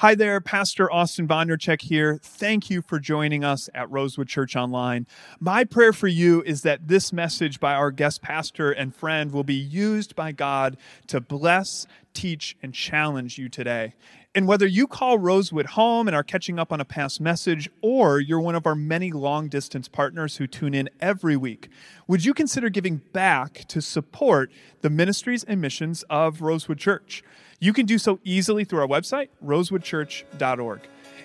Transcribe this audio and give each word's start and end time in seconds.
Hi 0.00 0.14
there, 0.14 0.42
Pastor 0.42 0.92
Austin 0.92 1.26
Vondercheck 1.26 1.80
here. 1.80 2.20
Thank 2.22 2.68
you 2.68 2.82
for 2.82 2.98
joining 2.98 3.44
us 3.44 3.70
at 3.74 3.90
Rosewood 3.90 4.28
Church 4.28 4.54
Online. 4.54 5.06
My 5.40 5.64
prayer 5.64 5.94
for 5.94 6.06
you 6.06 6.42
is 6.42 6.60
that 6.64 6.86
this 6.86 7.14
message 7.14 7.60
by 7.60 7.72
our 7.72 7.90
guest 7.90 8.20
pastor 8.20 8.70
and 8.70 8.94
friend 8.94 9.32
will 9.32 9.42
be 9.42 9.54
used 9.54 10.14
by 10.14 10.32
God 10.32 10.76
to 11.06 11.18
bless, 11.18 11.86
teach, 12.12 12.58
and 12.62 12.74
challenge 12.74 13.38
you 13.38 13.48
today. 13.48 13.94
And 14.34 14.46
whether 14.46 14.66
you 14.66 14.86
call 14.86 15.18
Rosewood 15.18 15.64
home 15.64 16.08
and 16.08 16.14
are 16.14 16.22
catching 16.22 16.58
up 16.58 16.74
on 16.74 16.80
a 16.82 16.84
past 16.84 17.18
message, 17.18 17.70
or 17.80 18.20
you're 18.20 18.38
one 18.38 18.54
of 18.54 18.66
our 18.66 18.74
many 18.74 19.12
long 19.12 19.48
distance 19.48 19.88
partners 19.88 20.36
who 20.36 20.46
tune 20.46 20.74
in 20.74 20.90
every 21.00 21.38
week, 21.38 21.70
would 22.06 22.22
you 22.22 22.34
consider 22.34 22.68
giving 22.68 22.98
back 23.14 23.64
to 23.68 23.80
support 23.80 24.52
the 24.82 24.90
ministries 24.90 25.42
and 25.42 25.62
missions 25.62 26.04
of 26.10 26.42
Rosewood 26.42 26.76
Church? 26.76 27.24
You 27.58 27.72
can 27.72 27.86
do 27.86 27.98
so 27.98 28.18
easily 28.22 28.64
through 28.64 28.80
our 28.80 28.86
website, 28.86 29.28
rosewoodchurch.org. 29.44 30.80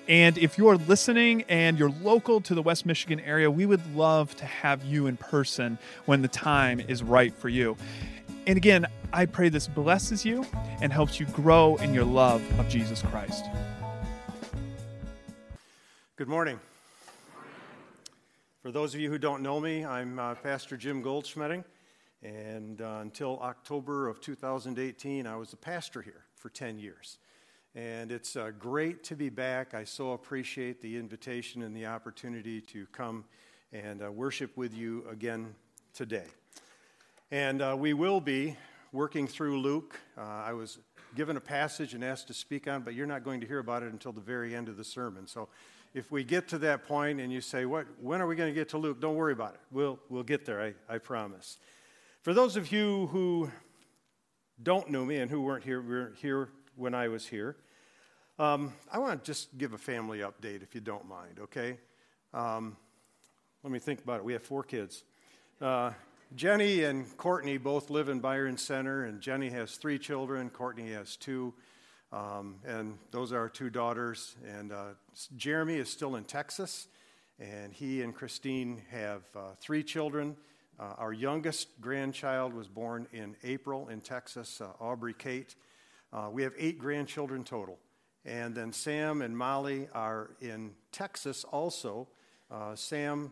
And 0.08 0.38
if 0.38 0.58
you're 0.58 0.78
listening 0.78 1.44
and 1.50 1.78
you're 1.78 1.94
local 2.02 2.42
to 2.42 2.56
the 2.56 2.62
West 2.62 2.86
Michigan 2.86 3.20
area, 3.20 3.52
we 3.52 3.66
would 3.66 3.96
love 3.96 4.36
to 4.38 4.46
have 4.46 4.84
you 4.84 5.08
in 5.08 5.18
person 5.18 5.78
when 6.06 6.22
the 6.22 6.28
time 6.28 6.80
is 6.80 7.04
right 7.04 7.34
for 7.34 7.50
you. 7.50 7.78
And 8.48 8.58
again, 8.58 8.88
I 9.14 9.26
pray 9.26 9.50
this 9.50 9.68
blesses 9.68 10.26
you 10.26 10.46
and 10.82 10.92
helps 10.92 11.20
you 11.20 11.26
grow 11.28 11.76
in 11.78 11.94
your 11.94 12.06
love 12.06 12.42
of 12.60 12.68
Jesus 12.70 13.02
Christ. 13.02 13.46
Good 16.16 16.30
morning. 16.30 16.60
For 18.64 18.72
those 18.72 18.94
of 18.94 19.00
you 19.02 19.10
who 19.10 19.18
don't 19.18 19.42
know 19.42 19.60
me, 19.60 19.84
I'm 19.86 20.18
uh, 20.18 20.36
Pastor 20.36 20.78
Jim 20.78 21.04
Goldschmeding. 21.04 21.64
And 22.24 22.82
uh, 22.82 23.00
until 23.02 23.40
October 23.40 24.08
of 24.08 24.22
2018, 24.22 25.26
I 25.26 25.36
was 25.36 25.54
a 25.54 25.58
pastor 25.58 26.02
here 26.02 26.24
for 26.36 26.50
10 26.50 26.78
years. 26.78 27.18
And 27.74 28.12
it's 28.12 28.36
uh, 28.36 28.52
great 28.60 29.04
to 29.06 29.16
be 29.16 29.30
back. 29.30 29.74
I 29.74 29.86
so 29.86 30.12
appreciate 30.12 30.82
the 30.82 30.98
invitation 30.98 31.64
and 31.64 31.76
the 31.76 31.88
opportunity 31.88 32.62
to 32.62 32.86
come 32.88 33.24
and 33.74 34.04
uh, 34.04 34.12
worship 34.12 34.56
with 34.58 34.74
you 34.74 35.06
again 35.10 35.56
today. 35.94 36.26
And 37.32 37.62
uh, 37.62 37.76
we 37.80 37.94
will 37.94 38.20
be 38.20 38.58
working 38.92 39.26
through 39.26 39.62
Luke. 39.62 39.98
Uh, 40.18 40.22
I 40.22 40.54
was 40.54 40.80
given 41.16 41.38
a 41.38 41.42
passage 41.42 41.94
and 41.94 42.04
asked 42.04 42.28
to 42.28 42.34
speak 42.34 42.68
on, 42.68 42.82
but 42.82 42.94
you're 42.94 43.08
not 43.08 43.24
going 43.24 43.42
to 43.42 43.48
hear 43.48 43.60
about 43.60 43.84
it 43.84 43.92
until 43.94 44.12
the 44.12 44.22
very 44.22 44.54
end 44.54 44.68
of 44.68 44.78
the 44.78 44.84
sermon. 44.84 45.28
So 45.28 45.48
if 45.94 46.12
we 46.12 46.24
get 46.24 46.48
to 46.50 46.58
that 46.60 46.86
point 46.86 47.20
and 47.20 47.32
you 47.32 47.42
say, 47.42 47.66
what, 47.66 47.86
when 48.02 48.22
are 48.22 48.28
we 48.28 48.36
going 48.36 48.50
to 48.50 48.54
get 48.54 48.70
to 48.70 48.78
Luke? 48.78 49.00
Don't 49.00 49.16
worry 49.16 49.34
about 49.34 49.54
it. 49.54 49.60
We'll, 49.72 50.00
we'll 50.10 50.24
get 50.24 50.46
there, 50.46 50.62
I, 50.62 50.94
I 50.94 50.98
promise. 50.98 51.58
For 52.24 52.36
those 52.36 52.56
of 52.56 52.72
you 52.72 53.08
who 53.08 53.50
don't 54.62 54.92
know 54.92 55.04
me 55.04 55.18
and 55.18 55.32
who 55.32 55.42
weren't 55.42 55.64
here, 55.64 55.82
were 55.82 56.14
here 56.22 56.50
when 56.76 56.94
I 56.94 57.08
was 57.08 57.26
here, 57.26 57.58
um, 58.38 58.74
I 58.92 59.00
want 59.00 59.24
to 59.24 59.26
just 59.26 59.58
give 59.58 59.74
a 59.74 59.78
family 59.80 60.20
update 60.20 60.62
if 60.62 60.76
you 60.76 60.82
don't 60.82 61.08
mind, 61.08 61.40
okay? 61.40 61.80
Um, 62.32 62.78
let 63.64 63.74
me 63.74 63.80
think 63.80 64.04
about 64.04 64.18
it. 64.18 64.24
We 64.24 64.34
have 64.34 64.44
four 64.44 64.62
kids. 64.62 65.04
Uh, 65.60 65.94
Jenny 66.36 66.84
and 66.84 67.18
Courtney 67.18 67.58
both 67.58 67.90
live 67.90 68.08
in 68.08 68.20
Byron 68.20 68.56
Center, 68.56 69.06
and 69.06 69.20
Jenny 69.20 69.50
has 69.50 69.78
three 69.78 69.98
children, 69.98 70.52
Courtney 70.52 70.92
has 70.92 71.16
two. 71.16 71.56
Um, 72.12 72.58
and 72.64 73.00
those 73.10 73.34
are 73.34 73.40
our 73.40 73.50
two 73.50 73.72
daughters. 73.72 74.36
And 74.48 74.72
uh, 74.72 74.90
Jeremy 75.38 75.78
is 75.78 75.90
still 75.90 76.18
in 76.18 76.26
Texas, 76.26 76.88
and 77.40 77.74
he 77.74 78.04
and 78.04 78.14
Christine 78.14 78.84
have 78.92 79.24
uh, 79.36 79.56
three 79.60 79.82
children. 79.82 80.38
Uh, 80.82 80.96
our 80.98 81.14
youngest 81.14 81.80
grandchild 81.80 82.56
was 82.56 82.68
born 82.68 83.06
in 83.14 83.36
April 83.44 83.88
in 83.90 84.02
Texas, 84.02 84.62
uh, 84.62 84.70
Aubrey 84.80 85.14
Kate. 85.14 85.54
Uh, 86.12 86.28
we 86.32 86.42
have 86.42 86.54
eight 86.58 86.80
grandchildren 86.80 87.44
total. 87.44 87.78
And 88.26 88.56
then 88.56 88.74
Sam 88.74 89.22
and 89.22 89.38
Molly 89.38 89.90
are 89.94 90.32
in 90.42 90.72
Texas 90.92 91.44
also. 91.44 92.08
Uh, 92.50 92.76
Sam 92.76 93.32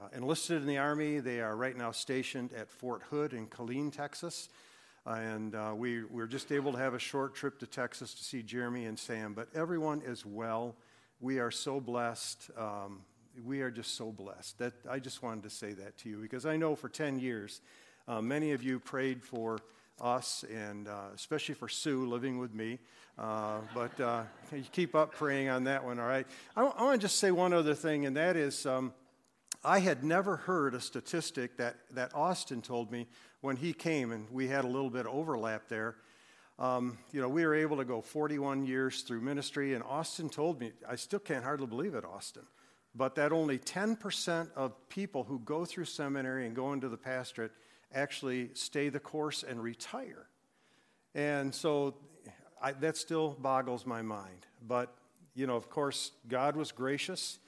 uh, 0.00 0.06
enlisted 0.16 0.62
in 0.62 0.66
the 0.66 0.78
Army. 0.78 1.20
They 1.20 1.42
are 1.42 1.54
right 1.54 1.76
now 1.76 1.90
stationed 1.90 2.54
at 2.54 2.70
Fort 2.70 3.02
Hood 3.10 3.34
in 3.34 3.46
Killeen, 3.48 3.92
Texas. 3.92 4.48
and 5.04 5.54
uh, 5.54 5.74
we, 5.76 6.04
we're 6.04 6.26
just 6.26 6.50
able 6.50 6.72
to 6.72 6.78
have 6.78 6.94
a 6.94 6.98
short 6.98 7.34
trip 7.34 7.58
to 7.58 7.66
Texas 7.66 8.14
to 8.14 8.24
see 8.24 8.42
Jeremy 8.42 8.86
and 8.86 8.98
Sam. 8.98 9.34
But 9.34 9.48
everyone 9.54 10.00
is 10.00 10.24
well. 10.24 10.74
We 11.20 11.40
are 11.40 11.50
so 11.50 11.78
blessed. 11.78 12.50
Um, 12.56 13.02
we 13.44 13.60
are 13.60 13.70
just 13.70 13.96
so 13.96 14.10
blessed. 14.10 14.58
That 14.58 14.72
I 14.88 14.98
just 14.98 15.22
wanted 15.22 15.44
to 15.44 15.50
say 15.50 15.72
that 15.72 15.98
to 15.98 16.08
you 16.08 16.18
because 16.18 16.46
I 16.46 16.56
know 16.56 16.74
for 16.76 16.88
10 16.88 17.18
years, 17.18 17.60
uh, 18.08 18.20
many 18.20 18.52
of 18.52 18.62
you 18.62 18.78
prayed 18.78 19.22
for 19.22 19.58
us 20.00 20.44
and 20.52 20.88
uh, 20.88 21.08
especially 21.14 21.54
for 21.54 21.68
Sue 21.68 22.06
living 22.06 22.38
with 22.38 22.54
me. 22.54 22.78
Uh, 23.18 23.58
but 23.74 23.98
uh, 24.00 24.22
you 24.52 24.64
keep 24.72 24.94
up 24.94 25.12
praying 25.12 25.48
on 25.48 25.64
that 25.64 25.84
one, 25.84 25.98
all 25.98 26.06
right? 26.06 26.26
I, 26.54 26.62
I 26.62 26.82
want 26.82 27.00
to 27.00 27.04
just 27.04 27.18
say 27.18 27.30
one 27.30 27.52
other 27.52 27.74
thing, 27.74 28.06
and 28.06 28.16
that 28.16 28.36
is 28.36 28.66
um, 28.66 28.92
I 29.64 29.78
had 29.78 30.04
never 30.04 30.36
heard 30.36 30.74
a 30.74 30.80
statistic 30.80 31.56
that, 31.56 31.76
that 31.92 32.14
Austin 32.14 32.62
told 32.62 32.92
me 32.92 33.06
when 33.40 33.56
he 33.56 33.72
came, 33.72 34.12
and 34.12 34.28
we 34.30 34.48
had 34.48 34.64
a 34.64 34.68
little 34.68 34.90
bit 34.90 35.06
of 35.06 35.14
overlap 35.14 35.68
there. 35.68 35.96
Um, 36.58 36.98
you 37.12 37.20
know, 37.20 37.28
we 37.28 37.44
were 37.44 37.54
able 37.54 37.76
to 37.78 37.84
go 37.84 38.00
41 38.00 38.66
years 38.66 39.02
through 39.02 39.20
ministry, 39.20 39.74
and 39.74 39.82
Austin 39.82 40.28
told 40.28 40.60
me, 40.60 40.72
I 40.88 40.96
still 40.96 41.18
can't 41.18 41.44
hardly 41.44 41.66
believe 41.66 41.94
it, 41.94 42.04
Austin 42.04 42.44
but 42.96 43.14
that 43.16 43.32
only 43.32 43.58
10% 43.58 44.48
of 44.56 44.88
people 44.88 45.24
who 45.24 45.38
go 45.40 45.64
through 45.64 45.84
seminary 45.84 46.46
and 46.46 46.56
go 46.56 46.72
into 46.72 46.88
the 46.88 46.96
pastorate 46.96 47.52
actually 47.92 48.50
stay 48.54 48.88
the 48.88 48.98
course 48.98 49.42
and 49.42 49.62
retire. 49.62 50.26
And 51.14 51.54
so 51.54 51.94
I, 52.60 52.72
that 52.72 52.96
still 52.96 53.36
boggles 53.38 53.84
my 53.84 54.00
mind. 54.02 54.46
But, 54.66 54.94
you 55.34 55.46
know, 55.46 55.56
of 55.56 55.68
course, 55.68 56.12
God 56.26 56.56
was 56.56 56.72
gracious. 56.72 57.38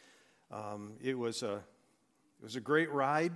Um, 0.50 0.94
it, 1.02 1.16
was 1.16 1.42
a, 1.42 1.54
it 1.54 2.44
was 2.44 2.56
a 2.56 2.60
great 2.60 2.90
ride, 2.90 3.32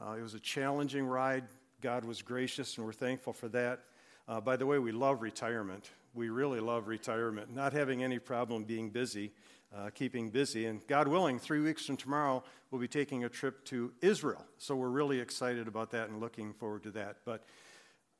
uh, 0.00 0.12
it 0.12 0.22
was 0.22 0.34
a 0.34 0.40
challenging 0.40 1.06
ride. 1.06 1.44
God 1.80 2.04
was 2.04 2.22
gracious, 2.22 2.76
and 2.76 2.86
we're 2.86 2.92
thankful 2.92 3.32
for 3.32 3.48
that. 3.48 3.80
Uh, 4.28 4.40
by 4.40 4.56
the 4.56 4.64
way, 4.64 4.78
we 4.78 4.92
love 4.92 5.20
retirement. 5.20 5.90
We 6.14 6.28
really 6.28 6.60
love 6.60 6.86
retirement, 6.86 7.52
not 7.52 7.72
having 7.72 8.04
any 8.04 8.20
problem 8.20 8.62
being 8.62 8.90
busy 8.90 9.32
uh, 9.76 9.90
keeping 9.90 10.30
busy. 10.30 10.66
And 10.66 10.86
God 10.86 11.08
willing, 11.08 11.38
three 11.38 11.60
weeks 11.60 11.86
from 11.86 11.96
tomorrow, 11.96 12.42
we'll 12.70 12.80
be 12.80 12.88
taking 12.88 13.24
a 13.24 13.28
trip 13.28 13.64
to 13.66 13.92
Israel. 14.00 14.44
So 14.58 14.76
we're 14.76 14.88
really 14.88 15.20
excited 15.20 15.68
about 15.68 15.90
that 15.92 16.08
and 16.08 16.20
looking 16.20 16.52
forward 16.52 16.82
to 16.84 16.90
that. 16.92 17.16
But 17.24 17.44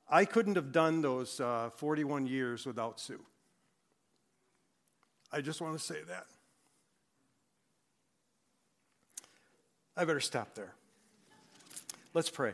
I 0.08 0.24
couldn't 0.24 0.56
have 0.56 0.72
done 0.72 1.02
those 1.02 1.40
uh, 1.40 1.70
41 1.76 2.26
years 2.26 2.66
without 2.66 3.00
Sue. 3.00 3.20
I 5.32 5.40
just 5.40 5.60
want 5.60 5.78
to 5.78 5.84
say 5.84 6.02
that. 6.08 6.26
I 9.96 10.04
better 10.04 10.20
stop 10.20 10.54
there. 10.54 10.74
Let's 12.14 12.30
pray. 12.30 12.52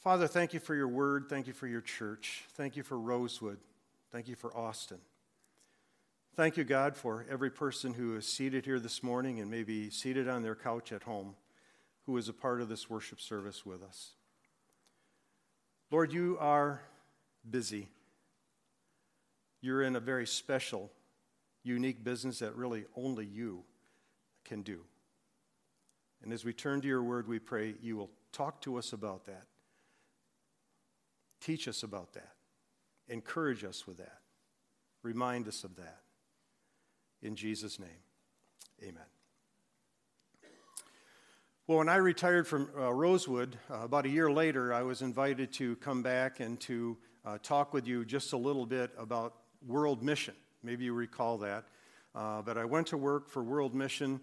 Father, 0.00 0.26
thank 0.26 0.54
you 0.54 0.60
for 0.60 0.74
your 0.74 0.88
word. 0.88 1.26
Thank 1.28 1.46
you 1.46 1.52
for 1.52 1.66
your 1.66 1.80
church. 1.80 2.44
Thank 2.54 2.76
you 2.76 2.82
for 2.82 2.98
Rosewood. 2.98 3.58
Thank 4.16 4.28
you 4.28 4.34
for 4.34 4.56
Austin. 4.56 4.96
Thank 6.36 6.56
you, 6.56 6.64
God, 6.64 6.96
for 6.96 7.26
every 7.30 7.50
person 7.50 7.92
who 7.92 8.16
is 8.16 8.26
seated 8.26 8.64
here 8.64 8.80
this 8.80 9.02
morning 9.02 9.40
and 9.40 9.50
maybe 9.50 9.90
seated 9.90 10.26
on 10.26 10.42
their 10.42 10.54
couch 10.54 10.90
at 10.90 11.02
home 11.02 11.34
who 12.06 12.16
is 12.16 12.26
a 12.26 12.32
part 12.32 12.62
of 12.62 12.70
this 12.70 12.88
worship 12.88 13.20
service 13.20 13.66
with 13.66 13.82
us. 13.82 14.12
Lord, 15.90 16.14
you 16.14 16.38
are 16.40 16.80
busy. 17.50 17.88
You're 19.60 19.82
in 19.82 19.96
a 19.96 20.00
very 20.00 20.26
special, 20.26 20.90
unique 21.62 22.02
business 22.02 22.38
that 22.38 22.56
really 22.56 22.86
only 22.96 23.26
you 23.26 23.64
can 24.46 24.62
do. 24.62 24.80
And 26.22 26.32
as 26.32 26.42
we 26.42 26.54
turn 26.54 26.80
to 26.80 26.88
your 26.88 27.02
word, 27.02 27.28
we 27.28 27.38
pray 27.38 27.74
you 27.82 27.98
will 27.98 28.10
talk 28.32 28.62
to 28.62 28.78
us 28.78 28.94
about 28.94 29.26
that. 29.26 29.44
Teach 31.42 31.68
us 31.68 31.82
about 31.82 32.14
that. 32.14 32.35
Encourage 33.08 33.64
us 33.64 33.86
with 33.86 33.98
that. 33.98 34.18
Remind 35.02 35.46
us 35.48 35.64
of 35.64 35.76
that. 35.76 36.00
In 37.22 37.36
Jesus' 37.36 37.78
name, 37.78 38.02
amen. 38.82 39.04
Well, 41.66 41.78
when 41.78 41.88
I 41.88 41.96
retired 41.96 42.46
from 42.46 42.70
uh, 42.78 42.92
Rosewood, 42.92 43.56
uh, 43.68 43.78
about 43.80 44.06
a 44.06 44.08
year 44.08 44.30
later, 44.30 44.72
I 44.72 44.82
was 44.82 45.02
invited 45.02 45.52
to 45.54 45.74
come 45.76 46.02
back 46.02 46.38
and 46.38 46.60
to 46.60 46.96
uh, 47.24 47.38
talk 47.42 47.74
with 47.74 47.88
you 47.88 48.04
just 48.04 48.32
a 48.32 48.36
little 48.36 48.66
bit 48.66 48.92
about 48.96 49.34
World 49.66 50.02
Mission. 50.02 50.34
Maybe 50.62 50.84
you 50.84 50.92
recall 50.92 51.38
that. 51.38 51.64
Uh, 52.14 52.40
but 52.42 52.56
I 52.56 52.64
went 52.64 52.86
to 52.88 52.96
work 52.96 53.28
for 53.28 53.42
World 53.42 53.74
Mission 53.74 54.20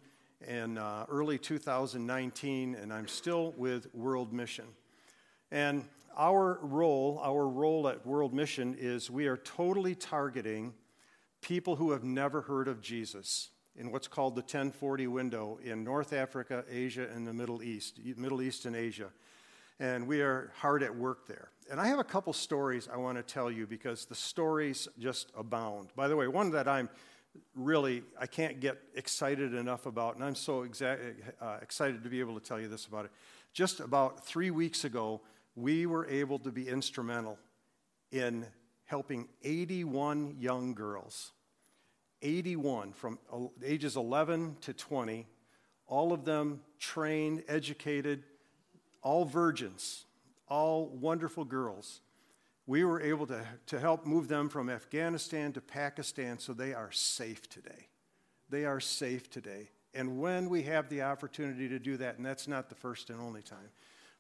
in 0.48 0.78
uh, 0.78 1.06
early 1.10 1.38
2019, 1.38 2.76
and 2.76 2.94
I'm 2.94 3.08
still 3.08 3.54
with 3.58 3.94
World 3.94 4.32
Mission. 4.32 4.66
And 5.52 5.84
our 6.18 6.60
role, 6.62 7.20
our 7.24 7.48
role 7.48 7.88
at 7.88 8.06
World 8.06 8.34
Mission 8.34 8.76
is 8.80 9.10
we 9.10 9.28
are 9.28 9.38
totally 9.38 9.96
targeting 9.96 10.74
people 11.42 11.76
who 11.76 11.92
have 11.92 12.04
never 12.04 12.42
heard 12.42 12.68
of 12.68 12.82
Jesus 12.82 13.50
in 13.76 13.92
what's 13.92 14.08
called 14.08 14.36
the 14.36 14.42
1040 14.42 15.08
window 15.08 15.60
in 15.64 15.84
North 15.84 16.14
Africa, 16.14 16.64
Asia, 16.70 17.08
and 17.14 17.28
the 17.28 17.34
Middle 17.34 17.64
East, 17.64 18.00
Middle 18.18 18.42
East 18.42 18.66
and 18.66 18.76
Asia. 18.76 19.10
and 19.80 20.08
we 20.08 20.22
are 20.22 20.52
hard 20.58 20.84
at 20.84 20.96
work 20.96 21.28
there. 21.28 21.50
And 21.72 21.82
I 21.82 21.88
have 21.88 22.00
a 22.00 22.04
couple 22.04 22.32
stories 22.34 22.88
I 22.92 22.98
want 22.98 23.18
to 23.18 23.24
tell 23.24 23.50
you 23.50 23.66
because 23.66 24.06
the 24.06 24.16
stories 24.16 24.88
just 25.00 25.32
abound. 25.36 25.90
By 25.96 26.08
the 26.08 26.16
way, 26.16 26.28
one 26.28 26.52
that 26.52 26.68
I'm 26.68 26.90
really 27.56 28.04
I 28.20 28.28
can't 28.28 28.60
get 28.60 28.78
excited 28.96 29.54
enough 29.54 29.86
about, 29.86 30.16
and 30.16 30.24
I'm 30.24 30.36
so 30.36 30.66
exa- 30.66 31.16
uh, 31.42 31.58
excited 31.62 32.04
to 32.04 32.10
be 32.10 32.20
able 32.20 32.40
to 32.40 32.46
tell 32.46 32.60
you 32.60 32.68
this 32.68 32.86
about 32.86 33.06
it. 33.06 33.12
Just 33.54 33.80
about 33.80 34.26
three 34.26 34.52
weeks 34.52 34.84
ago, 34.84 35.22
we 35.56 35.86
were 35.86 36.08
able 36.08 36.40
to 36.40 36.52
be 36.52 36.68
instrumental 36.68 37.38
in 38.12 38.46
helping 38.86 39.28
81 39.44 40.36
young 40.40 40.74
girls, 40.74 41.32
81 42.22 42.94
from 42.94 43.20
uh, 43.32 43.48
ages 43.64 43.96
11 43.96 44.58
to 44.62 44.74
20, 44.74 45.28
all 45.88 46.14
of 46.14 46.26
them 46.26 46.62
trained, 46.80 47.44
educated, 47.48 48.24
all 49.02 49.26
virgins, 49.26 50.06
all 50.48 50.88
wonderful 50.88 51.46
girls. 51.46 52.02
We 52.66 52.86
were 52.86 53.02
able 53.02 53.28
to, 53.28 53.46
to 53.68 53.80
help 53.80 54.06
move 54.06 54.28
them 54.28 54.48
from 54.48 54.70
Afghanistan 54.70 55.52
to 55.54 55.62
Pakistan 55.62 56.40
so 56.40 56.54
they 56.54 56.74
are 56.74 56.92
safe 56.92 57.50
today. 57.50 57.90
They 58.50 58.66
are 58.66 58.80
safe 58.80 59.30
today. 59.30 59.70
And 59.94 60.20
when 60.20 60.50
we 60.50 60.64
have 60.64 60.90
the 60.90 61.02
opportunity 61.02 61.68
to 61.70 61.80
do 61.80 61.98
that, 61.98 62.18
and 62.18 62.26
that's 62.26 62.48
not 62.48 62.70
the 62.70 62.76
first 62.76 63.10
and 63.10 63.20
only 63.20 63.42
time, 63.42 63.70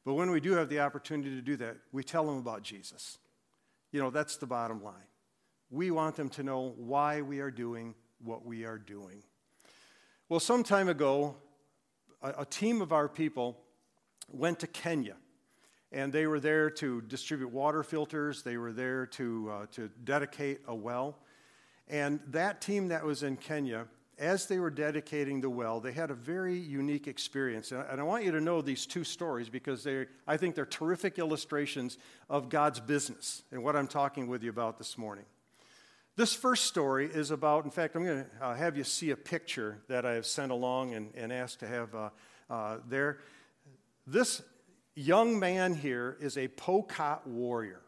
but 0.06 0.14
when 0.14 0.32
we 0.32 0.40
do 0.40 0.54
have 0.54 0.70
the 0.70 0.80
opportunity 0.80 1.32
to 1.36 1.42
do 1.42 1.56
that, 1.58 1.78
we 1.92 2.04
tell 2.04 2.26
them 2.26 2.38
about 2.38 2.64
Jesus. 2.64 3.18
You 3.92 4.02
know, 4.02 4.10
that's 4.10 4.38
the 4.38 4.48
bottom 4.48 4.84
line. 4.84 5.08
We 5.70 5.92
want 5.92 6.16
them 6.16 6.30
to 6.30 6.44
know 6.44 6.74
why 6.78 7.22
we 7.22 7.40
are 7.40 7.52
doing 7.52 7.96
what 8.24 8.46
we 8.46 8.66
are 8.66 8.78
doing. 8.78 9.24
Well, 10.30 10.40
some 10.40 10.64
time 10.64 10.90
ago, 10.90 11.36
a, 12.22 12.42
a 12.42 12.46
team 12.46 12.82
of 12.82 12.92
our 12.92 13.08
people 13.08 13.60
went 14.32 14.60
to 14.60 14.68
Kenya 14.68 15.16
and 15.92 16.12
they 16.12 16.26
were 16.26 16.40
there 16.40 16.70
to 16.72 17.02
distribute 17.02 17.52
water 17.52 17.84
filters. 17.84 18.42
They 18.42 18.58
were 18.58 18.74
there 18.74 19.06
to, 19.06 19.52
uh, 19.52 19.66
to 19.74 19.90
dedicate 20.04 20.62
a 20.68 20.74
well. 20.74 21.20
And 21.88 22.20
that 22.30 22.62
team 22.62 22.88
that 22.88 23.06
was 23.06 23.22
in 23.22 23.38
Kenya, 23.38 23.86
as 24.24 24.46
they 24.46 24.58
were 24.58 24.70
dedicating 24.70 25.42
the 25.42 25.50
well, 25.50 25.82
they 25.82 25.92
had 25.92 26.10
a 26.10 26.14
very 26.14 26.58
unique 26.58 27.08
experience. 27.08 27.74
And 27.74 28.00
I 28.00 28.04
want 28.04 28.24
you 28.24 28.32
to 28.32 28.40
know 28.40 28.62
these 28.62 28.86
two 28.86 29.04
stories 29.04 29.50
because 29.50 29.84
they, 29.84 30.06
I 30.26 30.38
think 30.38 30.56
they're 30.56 30.66
terrific 30.66 31.20
illustrations 31.20 31.98
of 32.30 32.48
God's 32.48 32.80
business 32.80 33.44
and 33.52 33.62
what 33.62 33.76
I'm 33.76 33.88
talking 33.88 34.28
with 34.28 34.42
you 34.42 34.50
about 34.50 34.78
this 34.78 34.98
morning. 34.98 35.26
This 36.16 36.34
first 36.34 36.66
story 36.66 37.10
is 37.12 37.32
about, 37.32 37.66
in 37.66 37.72
fact, 37.72 37.96
I'm 37.96 38.06
going 38.06 38.26
to 38.40 38.56
have 38.56 38.78
you 38.78 38.86
see 38.86 39.10
a 39.10 39.18
picture 39.18 39.80
that 39.90 40.06
I 40.06 40.14
have 40.14 40.26
sent 40.26 40.52
along 40.52 40.94
and, 40.94 41.12
and 41.16 41.34
asked 41.34 41.60
to 41.60 41.68
have 41.68 41.94
uh, 41.94 42.10
uh, 42.50 42.78
there. 42.88 43.20
This 44.08 44.42
young 44.96 45.38
man 45.38 45.74
here 45.74 46.16
is 46.22 46.38
a 46.38 46.48
Pokot 46.48 47.28
warrior. 47.28 47.82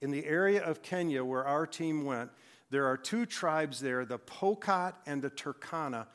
In 0.00 0.12
the 0.12 0.24
area 0.24 0.62
of 0.62 0.82
Kenya 0.82 1.24
where 1.24 1.44
our 1.44 1.66
team 1.66 2.04
went, 2.04 2.30
there 2.70 2.86
are 2.86 2.96
two 2.96 3.26
tribes 3.26 3.80
there, 3.80 4.04
the 4.04 4.18
Pokot 4.18 4.94
and 5.06 5.22
the 5.22 5.30
Turkana, 5.30 6.06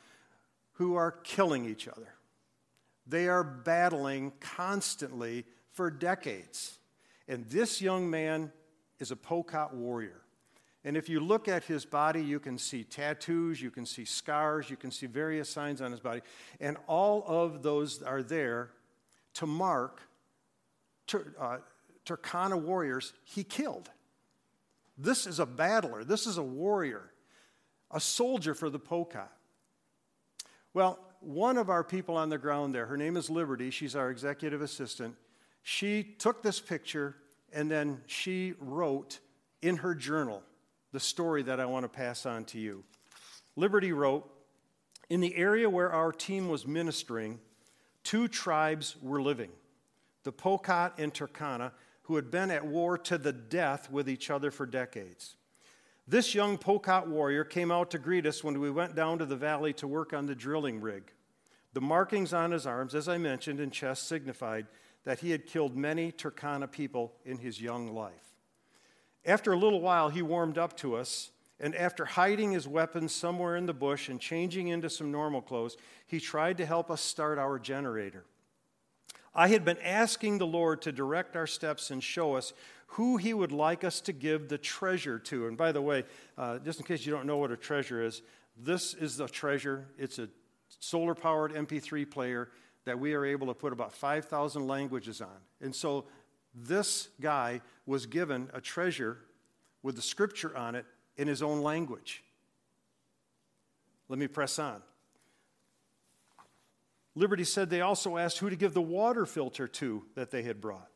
who 0.73 0.95
are 0.95 1.11
killing 1.11 1.65
each 1.65 1.87
other. 1.87 2.13
They 3.07 3.27
are 3.27 3.43
battling 3.43 4.33
constantly 4.39 5.45
for 5.71 5.89
decades. 5.89 6.77
And 7.27 7.45
this 7.45 7.81
young 7.81 8.09
man 8.09 8.51
is 8.99 9.11
a 9.11 9.15
Pokot 9.15 9.73
warrior. 9.73 10.21
And 10.85 10.97
if 10.97 11.07
you 11.07 11.19
look 11.19 11.47
at 11.47 11.63
his 11.63 11.85
body, 11.85 12.21
you 12.21 12.39
can 12.39 12.57
see 12.57 12.83
tattoos, 12.83 13.61
you 13.61 13.71
can 13.71 13.85
see 13.85 14.03
scars, 14.03 14.69
you 14.69 14.75
can 14.75 14.91
see 14.91 15.05
various 15.05 15.49
signs 15.49 15.81
on 15.81 15.91
his 15.91 16.01
body. 16.01 16.21
And 16.59 16.77
all 16.87 17.23
of 17.25 17.63
those 17.63 18.03
are 18.03 18.21
there 18.21 18.71
to 19.35 19.45
mark 19.45 20.01
Tur- 21.07 21.33
uh, 21.39 21.57
Turkana 22.05 22.61
warriors 22.61 23.13
he 23.23 23.43
killed. 23.43 23.89
This 24.97 25.25
is 25.25 25.39
a 25.39 25.45
battler, 25.45 26.03
this 26.03 26.27
is 26.27 26.37
a 26.37 26.43
warrior, 26.43 27.11
a 27.91 27.99
soldier 27.99 28.53
for 28.53 28.69
the 28.69 28.79
Pokot. 28.79 29.29
Well, 30.73 30.99
one 31.19 31.57
of 31.57 31.69
our 31.69 31.83
people 31.83 32.17
on 32.17 32.29
the 32.29 32.37
ground 32.37 32.75
there, 32.75 32.85
her 32.85 32.97
name 32.97 33.17
is 33.17 33.29
Liberty, 33.29 33.69
she's 33.69 33.95
our 33.95 34.09
executive 34.11 34.61
assistant. 34.61 35.15
She 35.61 36.03
took 36.03 36.43
this 36.43 36.59
picture 36.59 37.15
and 37.53 37.69
then 37.69 38.01
she 38.07 38.53
wrote 38.59 39.19
in 39.61 39.77
her 39.77 39.95
journal 39.95 40.43
the 40.91 40.99
story 40.99 41.43
that 41.43 41.59
I 41.59 41.65
want 41.65 41.83
to 41.83 41.89
pass 41.89 42.25
on 42.25 42.45
to 42.45 42.59
you. 42.59 42.83
Liberty 43.55 43.93
wrote 43.93 44.29
In 45.09 45.21
the 45.21 45.35
area 45.35 45.69
where 45.69 45.91
our 45.91 46.11
team 46.11 46.49
was 46.49 46.67
ministering, 46.67 47.39
two 48.03 48.27
tribes 48.27 48.95
were 49.01 49.21
living 49.21 49.51
the 50.23 50.31
Pokot 50.31 50.93
and 50.97 51.13
Turkana, 51.13 51.71
who 52.03 52.15
had 52.15 52.29
been 52.29 52.51
at 52.51 52.65
war 52.65 52.97
to 52.97 53.17
the 53.17 53.33
death 53.33 53.89
with 53.91 54.09
each 54.09 54.29
other 54.29 54.51
for 54.51 54.65
decades. 54.65 55.35
This 56.07 56.35
young 56.35 56.57
Pokot 56.57 57.07
warrior 57.07 57.45
came 57.45 57.71
out 57.71 57.91
to 57.91 57.97
greet 57.97 58.25
us 58.25 58.43
when 58.43 58.59
we 58.59 58.69
went 58.69 58.95
down 58.95 59.19
to 59.19 59.25
the 59.25 59.37
valley 59.37 59.71
to 59.73 59.87
work 59.87 60.13
on 60.13 60.25
the 60.25 60.35
drilling 60.35 60.81
rig. 60.81 61.13
The 61.73 61.81
markings 61.81 62.33
on 62.33 62.51
his 62.51 62.67
arms, 62.67 62.93
as 62.93 63.07
I 63.07 63.17
mentioned, 63.17 63.59
and 63.59 63.71
chest 63.71 64.07
signified 64.07 64.67
that 65.05 65.19
he 65.19 65.31
had 65.31 65.45
killed 65.45 65.75
many 65.75 66.11
Turkana 66.11 66.69
people 66.69 67.13
in 67.25 67.37
his 67.37 67.61
young 67.61 67.93
life. 67.93 68.35
After 69.25 69.53
a 69.53 69.57
little 69.57 69.81
while, 69.81 70.09
he 70.09 70.21
warmed 70.21 70.57
up 70.57 70.75
to 70.77 70.95
us, 70.95 71.31
and 71.59 71.73
after 71.75 72.03
hiding 72.03 72.51
his 72.51 72.67
weapons 72.67 73.15
somewhere 73.15 73.55
in 73.55 73.65
the 73.65 73.73
bush 73.73 74.09
and 74.09 74.19
changing 74.19 74.67
into 74.67 74.89
some 74.89 75.11
normal 75.11 75.41
clothes, 75.41 75.77
he 76.05 76.19
tried 76.19 76.57
to 76.57 76.65
help 76.65 76.91
us 76.91 77.01
start 77.01 77.39
our 77.39 77.57
generator. 77.57 78.25
I 79.35 79.47
had 79.47 79.65
been 79.65 79.79
asking 79.79 80.37
the 80.37 80.47
Lord 80.47 80.81
to 80.83 80.91
direct 80.91 81.35
our 81.35 81.47
steps 81.47 81.91
and 81.91 82.03
show 82.03 82.35
us 82.35 82.53
who 82.87 83.17
He 83.17 83.33
would 83.33 83.51
like 83.51 83.83
us 83.83 84.01
to 84.01 84.13
give 84.13 84.49
the 84.49 84.57
treasure 84.57 85.17
to. 85.19 85.47
And 85.47 85.57
by 85.57 85.71
the 85.71 85.81
way, 85.81 86.03
uh, 86.37 86.59
just 86.59 86.79
in 86.79 86.85
case 86.85 87.05
you 87.05 87.11
don't 87.11 87.25
know 87.25 87.37
what 87.37 87.51
a 87.51 87.57
treasure 87.57 88.03
is, 88.03 88.21
this 88.55 88.93
is 88.93 89.17
the 89.17 89.27
treasure. 89.27 89.87
It's 89.97 90.19
a 90.19 90.29
solar 90.79 91.15
powered 91.15 91.53
MP3 91.53 92.09
player 92.09 92.49
that 92.85 92.99
we 92.99 93.13
are 93.13 93.25
able 93.25 93.47
to 93.47 93.53
put 93.53 93.73
about 93.73 93.93
5,000 93.93 94.67
languages 94.67 95.21
on. 95.21 95.37
And 95.61 95.75
so 95.75 96.05
this 96.53 97.09
guy 97.19 97.61
was 97.85 98.05
given 98.05 98.49
a 98.53 98.61
treasure 98.61 99.17
with 99.81 99.95
the 99.95 100.01
scripture 100.01 100.55
on 100.55 100.75
it 100.75 100.85
in 101.17 101.27
his 101.27 101.41
own 101.41 101.61
language. 101.61 102.23
Let 104.09 104.19
me 104.19 104.27
press 104.27 104.59
on. 104.59 104.81
Liberty 107.15 107.43
said 107.43 107.69
they 107.69 107.81
also 107.81 108.17
asked 108.17 108.39
who 108.39 108.49
to 108.49 108.55
give 108.55 108.73
the 108.73 108.81
water 108.81 109.25
filter 109.25 109.67
to 109.67 110.03
that 110.15 110.31
they 110.31 110.43
had 110.43 110.59
brought. 110.59 110.89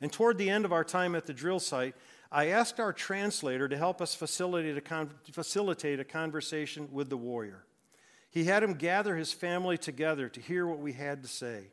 And 0.00 0.12
toward 0.12 0.38
the 0.38 0.50
end 0.50 0.64
of 0.64 0.72
our 0.72 0.84
time 0.84 1.14
at 1.14 1.26
the 1.26 1.32
drill 1.32 1.58
site, 1.58 1.96
I 2.30 2.48
asked 2.48 2.78
our 2.78 2.92
translator 2.92 3.68
to 3.68 3.76
help 3.76 4.00
us 4.00 4.14
facilitate 4.14 4.76
a, 4.76 4.80
con- 4.80 5.10
facilitate 5.32 5.98
a 5.98 6.04
conversation 6.04 6.88
with 6.92 7.08
the 7.08 7.16
warrior. 7.16 7.64
He 8.30 8.44
had 8.44 8.62
him 8.62 8.74
gather 8.74 9.16
his 9.16 9.32
family 9.32 9.78
together 9.78 10.28
to 10.28 10.40
hear 10.40 10.66
what 10.66 10.78
we 10.78 10.92
had 10.92 11.22
to 11.22 11.28
say. 11.28 11.68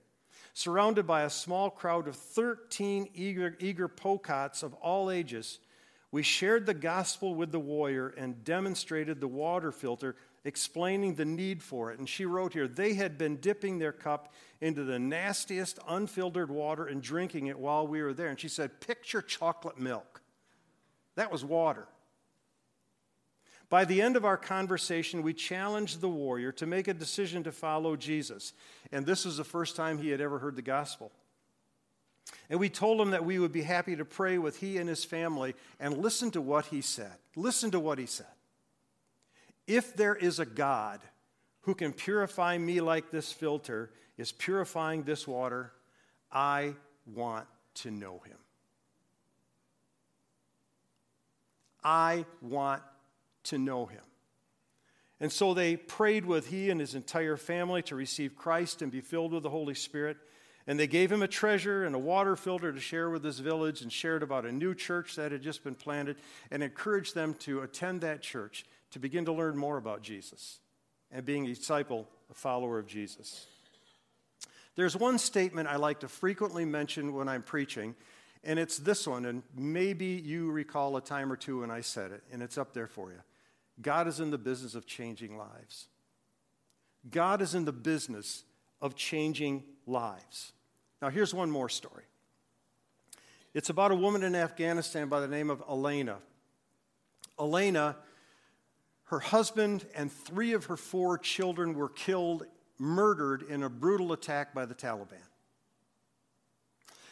Surrounded 0.54 1.06
by 1.06 1.24
a 1.24 1.30
small 1.30 1.70
crowd 1.70 2.08
of 2.08 2.16
13 2.16 3.10
eager, 3.14 3.58
eager 3.60 3.90
Pokots 3.90 4.64
of 4.64 4.74
all 4.76 5.12
ages, 5.12 5.60
we 6.12 6.24
shared 6.24 6.66
the 6.66 6.74
gospel 6.74 7.36
with 7.36 7.52
the 7.52 7.60
warrior 7.60 8.08
and 8.18 8.46
demonstrated 8.46 9.20
the 9.20 9.28
water 9.28 9.74
filter 9.74 10.16
explaining 10.46 11.16
the 11.16 11.26
need 11.26 11.62
for 11.62 11.92
it. 11.92 12.00
And 12.00 12.08
she 12.08 12.26
wrote 12.26 12.54
here 12.54 12.68
they 12.68 12.94
had 12.94 13.18
been 13.18 13.38
dipping 13.38 13.80
their 13.80 13.92
cup 13.92 14.32
into 14.62 14.84
the 14.84 15.00
nastiest 15.00 15.80
unfiltered 15.88 16.50
water 16.50 16.86
and 16.86 17.02
drinking 17.02 17.48
it 17.48 17.60
while 17.60 17.86
we 17.86 18.02
were 18.02 18.14
there. 18.14 18.28
And 18.28 18.40
she 18.40 18.48
said, 18.48 18.80
Picture 18.80 19.22
chocolate 19.22 19.80
milk. 19.80 20.22
That 21.16 21.32
was 21.32 21.44
water. 21.44 21.88
By 23.70 23.84
the 23.86 24.02
end 24.02 24.16
of 24.16 24.26
our 24.26 24.38
conversation, 24.38 25.24
we 25.24 25.34
challenged 25.34 26.00
the 26.00 26.10
warrior 26.10 26.52
to 26.54 26.68
make 26.68 26.88
a 26.88 26.94
decision 26.94 27.44
to 27.44 27.52
follow 27.52 27.96
Jesus. 27.96 28.54
And 28.92 29.06
this 29.06 29.26
was 29.26 29.38
the 29.38 29.44
first 29.44 29.76
time 29.76 29.98
he 29.98 30.10
had 30.10 30.22
ever 30.22 30.38
heard 30.38 30.56
the 30.56 30.62
gospel. 30.62 31.12
And 32.50 32.60
we 32.60 32.70
told 32.70 33.02
him 33.02 33.12
that 33.12 33.26
we 33.26 33.40
would 33.40 33.52
be 33.52 33.64
happy 33.64 33.96
to 33.96 34.06
pray 34.06 34.38
with 34.38 34.58
he 34.58 34.78
and 34.78 34.88
his 34.88 35.04
family 35.04 35.56
and 35.80 35.98
listen 35.98 36.30
to 36.32 36.42
what 36.42 36.68
he 36.68 36.82
said. 36.82 37.14
Listen 37.36 37.72
to 37.72 37.80
what 37.80 37.98
he 37.98 38.06
said. 38.06 38.28
If 39.68 39.96
there 39.96 40.16
is 40.16 40.40
a 40.40 40.46
God 40.46 41.02
who 41.62 41.74
can 41.74 41.94
purify 41.94 42.58
me 42.58 42.82
like 42.82 43.10
this 43.10 43.32
filter 43.32 43.92
is 44.18 44.32
purifying 44.32 45.04
this 45.04 45.28
water, 45.28 45.72
I 46.32 46.76
want 47.06 47.48
to 47.76 47.92
know 47.92 48.22
him. 48.26 48.38
I 51.84 52.26
want 52.42 52.82
to 53.46 53.58
know 53.58 53.86
him. 53.86 54.02
And 55.20 55.32
so 55.32 55.54
they 55.54 55.78
prayed 55.78 56.26
with 56.26 56.48
he 56.48 56.70
and 56.70 56.80
his 56.80 56.96
entire 56.96 57.38
family 57.38 57.82
to 57.84 57.96
receive 57.96 58.36
Christ 58.36 58.82
and 58.82 58.92
be 58.92 59.02
filled 59.02 59.32
with 59.32 59.44
the 59.44 59.50
Holy 59.50 59.76
Spirit. 59.76 60.18
And 60.68 60.80
they 60.80 60.88
gave 60.88 61.12
him 61.12 61.22
a 61.22 61.28
treasure 61.28 61.86
and 61.86 61.96
a 61.96 62.00
water 62.00 62.36
filter 62.36 62.74
to 62.74 62.80
share 62.80 63.10
with 63.10 63.24
his 63.24 63.40
village 63.40 63.82
and 63.82 63.92
shared 63.92 64.24
about 64.24 64.46
a 64.46 64.52
new 64.52 64.74
church 64.74 65.16
that 65.16 65.32
had 65.32 65.44
just 65.44 65.64
been 65.64 65.76
planted 65.76 66.18
and 66.50 66.64
encouraged 66.64 67.14
them 67.14 67.36
to 67.36 67.62
attend 67.62 68.02
that 68.02 68.22
church 68.22 68.66
to 68.96 69.00
begin 69.00 69.26
to 69.26 69.34
learn 69.34 69.58
more 69.58 69.76
about 69.76 70.02
Jesus 70.02 70.60
and 71.12 71.26
being 71.26 71.46
a 71.46 71.54
disciple, 71.54 72.08
a 72.32 72.34
follower 72.34 72.80
of 72.80 72.88
Jesus. 72.88 73.46
There's 74.78 74.96
one 74.96 75.18
statement 75.18 75.68
I 75.68 75.76
like 75.76 76.00
to 76.00 76.08
frequently 76.08 76.64
mention 76.64 77.14
when 77.14 77.28
I'm 77.28 77.44
preaching, 77.44 77.94
and 78.42 78.58
it's 78.58 78.78
this 78.78 79.06
one, 79.06 79.26
and 79.26 79.44
maybe 79.54 80.06
you 80.06 80.50
recall 80.50 80.96
a 80.96 81.02
time 81.02 81.30
or 81.30 81.36
two 81.36 81.60
when 81.60 81.72
I 81.72 81.82
said 81.82 82.14
it, 82.14 82.24
and 82.32 82.42
it's 82.42 82.58
up 82.58 82.74
there 82.74 82.88
for 82.88 83.12
you. 83.12 83.18
God 83.82 84.08
is 84.08 84.22
in 84.22 84.32
the 84.32 84.38
business 84.38 84.76
of 84.76 84.86
changing 84.86 85.38
lives. 85.38 85.88
God 87.12 87.42
is 87.42 87.54
in 87.54 87.66
the 87.66 87.74
business 87.74 88.46
of 88.82 88.96
changing 88.96 89.66
lives. 89.86 90.54
Now, 91.02 91.10
here's 91.10 91.34
one 91.34 91.52
more 91.52 91.68
story. 91.68 92.06
It's 93.54 93.70
about 93.70 93.92
a 93.92 93.96
woman 93.96 94.24
in 94.24 94.36
Afghanistan 94.36 95.10
by 95.10 95.20
the 95.20 95.28
name 95.28 95.50
of 95.50 95.62
Elena. 95.70 96.20
Elena, 97.38 97.98
her 99.06 99.20
husband 99.20 99.86
and 99.96 100.12
three 100.12 100.54
of 100.54 100.66
her 100.66 100.78
four 100.78 101.18
children 101.18 101.74
were 101.74 101.90
killed, 101.90 102.46
murdered 102.80 103.44
in 103.44 103.64
a 103.64 103.70
brutal 103.70 104.14
attack 104.14 104.54
by 104.54 104.66
the 104.66 104.76
Taliban. 104.76 105.22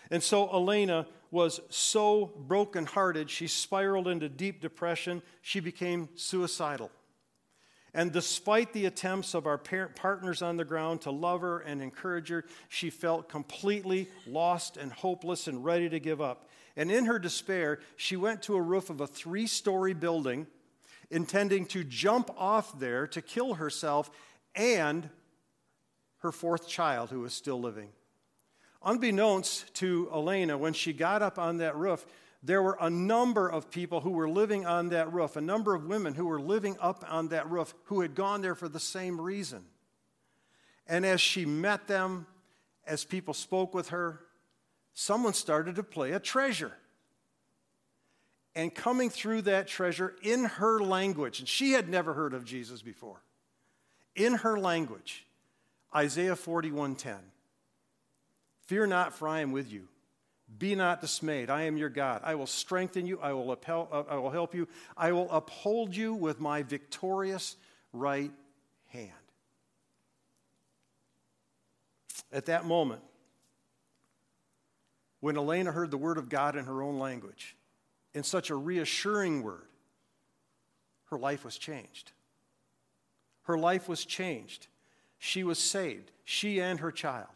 And 0.09 0.21
so 0.21 0.51
Elena 0.51 1.07
was 1.31 1.59
so 1.69 2.31
brokenhearted, 2.47 3.29
she 3.29 3.47
spiraled 3.47 4.07
into 4.07 4.29
deep 4.29 4.61
depression. 4.61 5.23
She 5.41 5.59
became 5.59 6.09
suicidal. 6.15 6.91
And 7.95 8.11
despite 8.11 8.73
the 8.73 8.85
attempts 8.85 9.33
of 9.33 9.45
our 9.45 9.57
partners 9.57 10.41
on 10.41 10.57
the 10.57 10.65
ground 10.65 11.01
to 11.01 11.11
love 11.11 11.41
her 11.41 11.59
and 11.59 11.81
encourage 11.81 12.29
her, 12.29 12.43
she 12.69 12.89
felt 12.89 13.29
completely 13.29 14.07
lost 14.25 14.77
and 14.77 14.91
hopeless 14.91 15.47
and 15.47 15.63
ready 15.63 15.89
to 15.89 15.99
give 15.99 16.21
up. 16.21 16.49
And 16.75 16.91
in 16.91 17.05
her 17.05 17.19
despair, 17.19 17.79
she 17.97 18.15
went 18.15 18.41
to 18.43 18.55
a 18.55 18.61
roof 18.61 18.89
of 18.89 18.99
a 18.99 19.07
three 19.07 19.45
story 19.45 19.93
building, 19.93 20.47
intending 21.09 21.65
to 21.67 21.83
jump 21.83 22.29
off 22.37 22.79
there 22.79 23.07
to 23.07 23.21
kill 23.21 23.55
herself 23.55 24.09
and 24.55 25.09
her 26.19 26.31
fourth 26.31 26.67
child, 26.67 27.09
who 27.09 27.19
was 27.19 27.33
still 27.33 27.59
living. 27.59 27.89
Unbeknownst 28.83 29.73
to 29.75 30.09
Elena, 30.13 30.57
when 30.57 30.73
she 30.73 30.93
got 30.93 31.21
up 31.21 31.37
on 31.37 31.57
that 31.57 31.75
roof, 31.75 32.05
there 32.41 32.61
were 32.61 32.77
a 32.79 32.89
number 32.89 33.47
of 33.47 33.71
people 33.71 34.01
who 34.01 34.11
were 34.11 34.27
living 34.27 34.65
on 34.65 34.89
that 34.89 35.11
roof, 35.13 35.37
a 35.37 35.41
number 35.41 35.73
of 35.73 35.85
women 35.85 36.13
who 36.13 36.25
were 36.25 36.41
living 36.41 36.75
up 36.81 37.05
on 37.09 37.29
that 37.29 37.49
roof 37.49 37.73
who 37.85 38.01
had 38.01 38.15
gone 38.15 38.41
there 38.41 38.55
for 38.55 38.67
the 38.67 38.79
same 38.79 39.19
reason. 39.19 39.63
And 40.85 41.05
as 41.05 41.21
she 41.21 41.45
met 41.45 41.87
them, 41.87 42.27
as 42.85 43.05
people 43.05 43.33
spoke 43.33 43.73
with 43.73 43.89
her, 43.89 44.19
someone 44.93 45.33
started 45.33 45.75
to 45.75 45.83
play 45.83 46.11
a 46.11 46.19
treasure. 46.19 46.73
And 48.55 48.73
coming 48.73 49.09
through 49.09 49.43
that 49.43 49.67
treasure 49.67 50.15
in 50.21 50.45
her 50.45 50.79
language, 50.79 51.39
and 51.39 51.47
she 51.47 51.71
had 51.71 51.89
never 51.89 52.13
heard 52.13 52.33
of 52.33 52.45
Jesus 52.45 52.81
before, 52.81 53.21
in 54.15 54.35
her 54.35 54.59
language, 54.59 55.25
Isaiah 55.95 56.35
41:10. 56.35 57.17
Fear 58.65 58.87
not, 58.87 59.13
for 59.13 59.27
I 59.27 59.41
am 59.41 59.51
with 59.51 59.71
you. 59.71 59.87
Be 60.57 60.75
not 60.75 61.01
dismayed. 61.01 61.49
I 61.49 61.63
am 61.63 61.77
your 61.77 61.89
God. 61.89 62.21
I 62.23 62.35
will 62.35 62.47
strengthen 62.47 63.07
you. 63.07 63.19
I 63.19 63.33
will, 63.33 63.55
uphel- 63.55 63.87
uh, 63.91 64.03
I 64.07 64.17
will 64.17 64.29
help 64.29 64.53
you. 64.53 64.67
I 64.95 65.11
will 65.11 65.29
uphold 65.31 65.95
you 65.95 66.13
with 66.13 66.39
my 66.39 66.63
victorious 66.63 67.55
right 67.91 68.31
hand. 68.87 69.11
At 72.31 72.45
that 72.45 72.65
moment, 72.65 73.01
when 75.19 75.37
Elena 75.37 75.71
heard 75.71 75.91
the 75.91 75.97
word 75.97 76.17
of 76.17 76.29
God 76.29 76.55
in 76.55 76.65
her 76.65 76.81
own 76.81 76.99
language, 76.99 77.55
in 78.13 78.23
such 78.23 78.49
a 78.49 78.55
reassuring 78.55 79.43
word, 79.43 79.67
her 81.05 81.17
life 81.17 81.43
was 81.45 81.57
changed. 81.57 82.11
Her 83.43 83.57
life 83.57 83.89
was 83.89 84.05
changed. 84.05 84.67
She 85.19 85.43
was 85.43 85.59
saved, 85.59 86.11
she 86.23 86.59
and 86.59 86.79
her 86.79 86.91
child, 86.91 87.27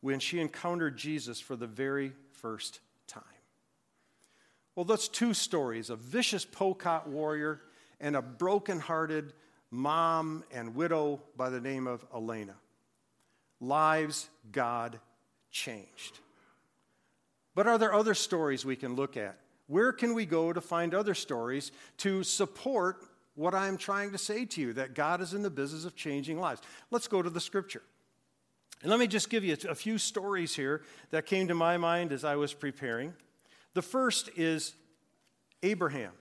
when 0.00 0.20
she 0.20 0.40
encountered 0.40 0.96
Jesus 0.96 1.40
for 1.40 1.56
the 1.56 1.66
very 1.66 2.12
first 2.32 2.80
time. 3.06 3.22
Well, 4.74 4.84
that's 4.84 5.08
two 5.08 5.34
stories 5.34 5.90
a 5.90 5.96
vicious 5.96 6.44
Pokot 6.44 7.06
warrior 7.06 7.60
and 8.00 8.16
a 8.16 8.22
broken-hearted 8.22 9.32
mom 9.70 10.44
and 10.52 10.74
widow 10.74 11.20
by 11.36 11.50
the 11.50 11.60
name 11.60 11.86
of 11.86 12.04
Elena. 12.14 12.54
Lives 13.60 14.28
God 14.50 14.98
changed. 15.50 16.18
But 17.54 17.66
are 17.66 17.78
there 17.78 17.94
other 17.94 18.14
stories 18.14 18.64
we 18.64 18.76
can 18.76 18.96
look 18.96 19.16
at? 19.16 19.38
Where 19.66 19.92
can 19.92 20.14
we 20.14 20.26
go 20.26 20.52
to 20.52 20.60
find 20.60 20.94
other 20.94 21.14
stories 21.14 21.72
to 21.98 22.22
support 22.22 23.04
what 23.34 23.54
I'm 23.54 23.76
trying 23.76 24.12
to 24.12 24.18
say 24.18 24.44
to 24.44 24.60
you 24.60 24.72
that 24.74 24.94
God 24.94 25.20
is 25.20 25.34
in 25.34 25.42
the 25.42 25.50
business 25.50 25.84
of 25.84 25.96
changing 25.96 26.38
lives? 26.38 26.60
Let's 26.90 27.08
go 27.08 27.22
to 27.22 27.30
the 27.30 27.40
scripture. 27.40 27.82
And 28.82 28.90
let 28.90 29.00
me 29.00 29.06
just 29.06 29.30
give 29.30 29.44
you 29.44 29.56
a 29.68 29.74
few 29.74 29.96
stories 29.96 30.54
here 30.54 30.82
that 31.10 31.24
came 31.24 31.48
to 31.48 31.54
my 31.54 31.78
mind 31.78 32.12
as 32.12 32.24
I 32.24 32.36
was 32.36 32.52
preparing. 32.52 33.14
The 33.72 33.82
first 33.82 34.28
is 34.36 34.74
Abraham. 35.62 36.12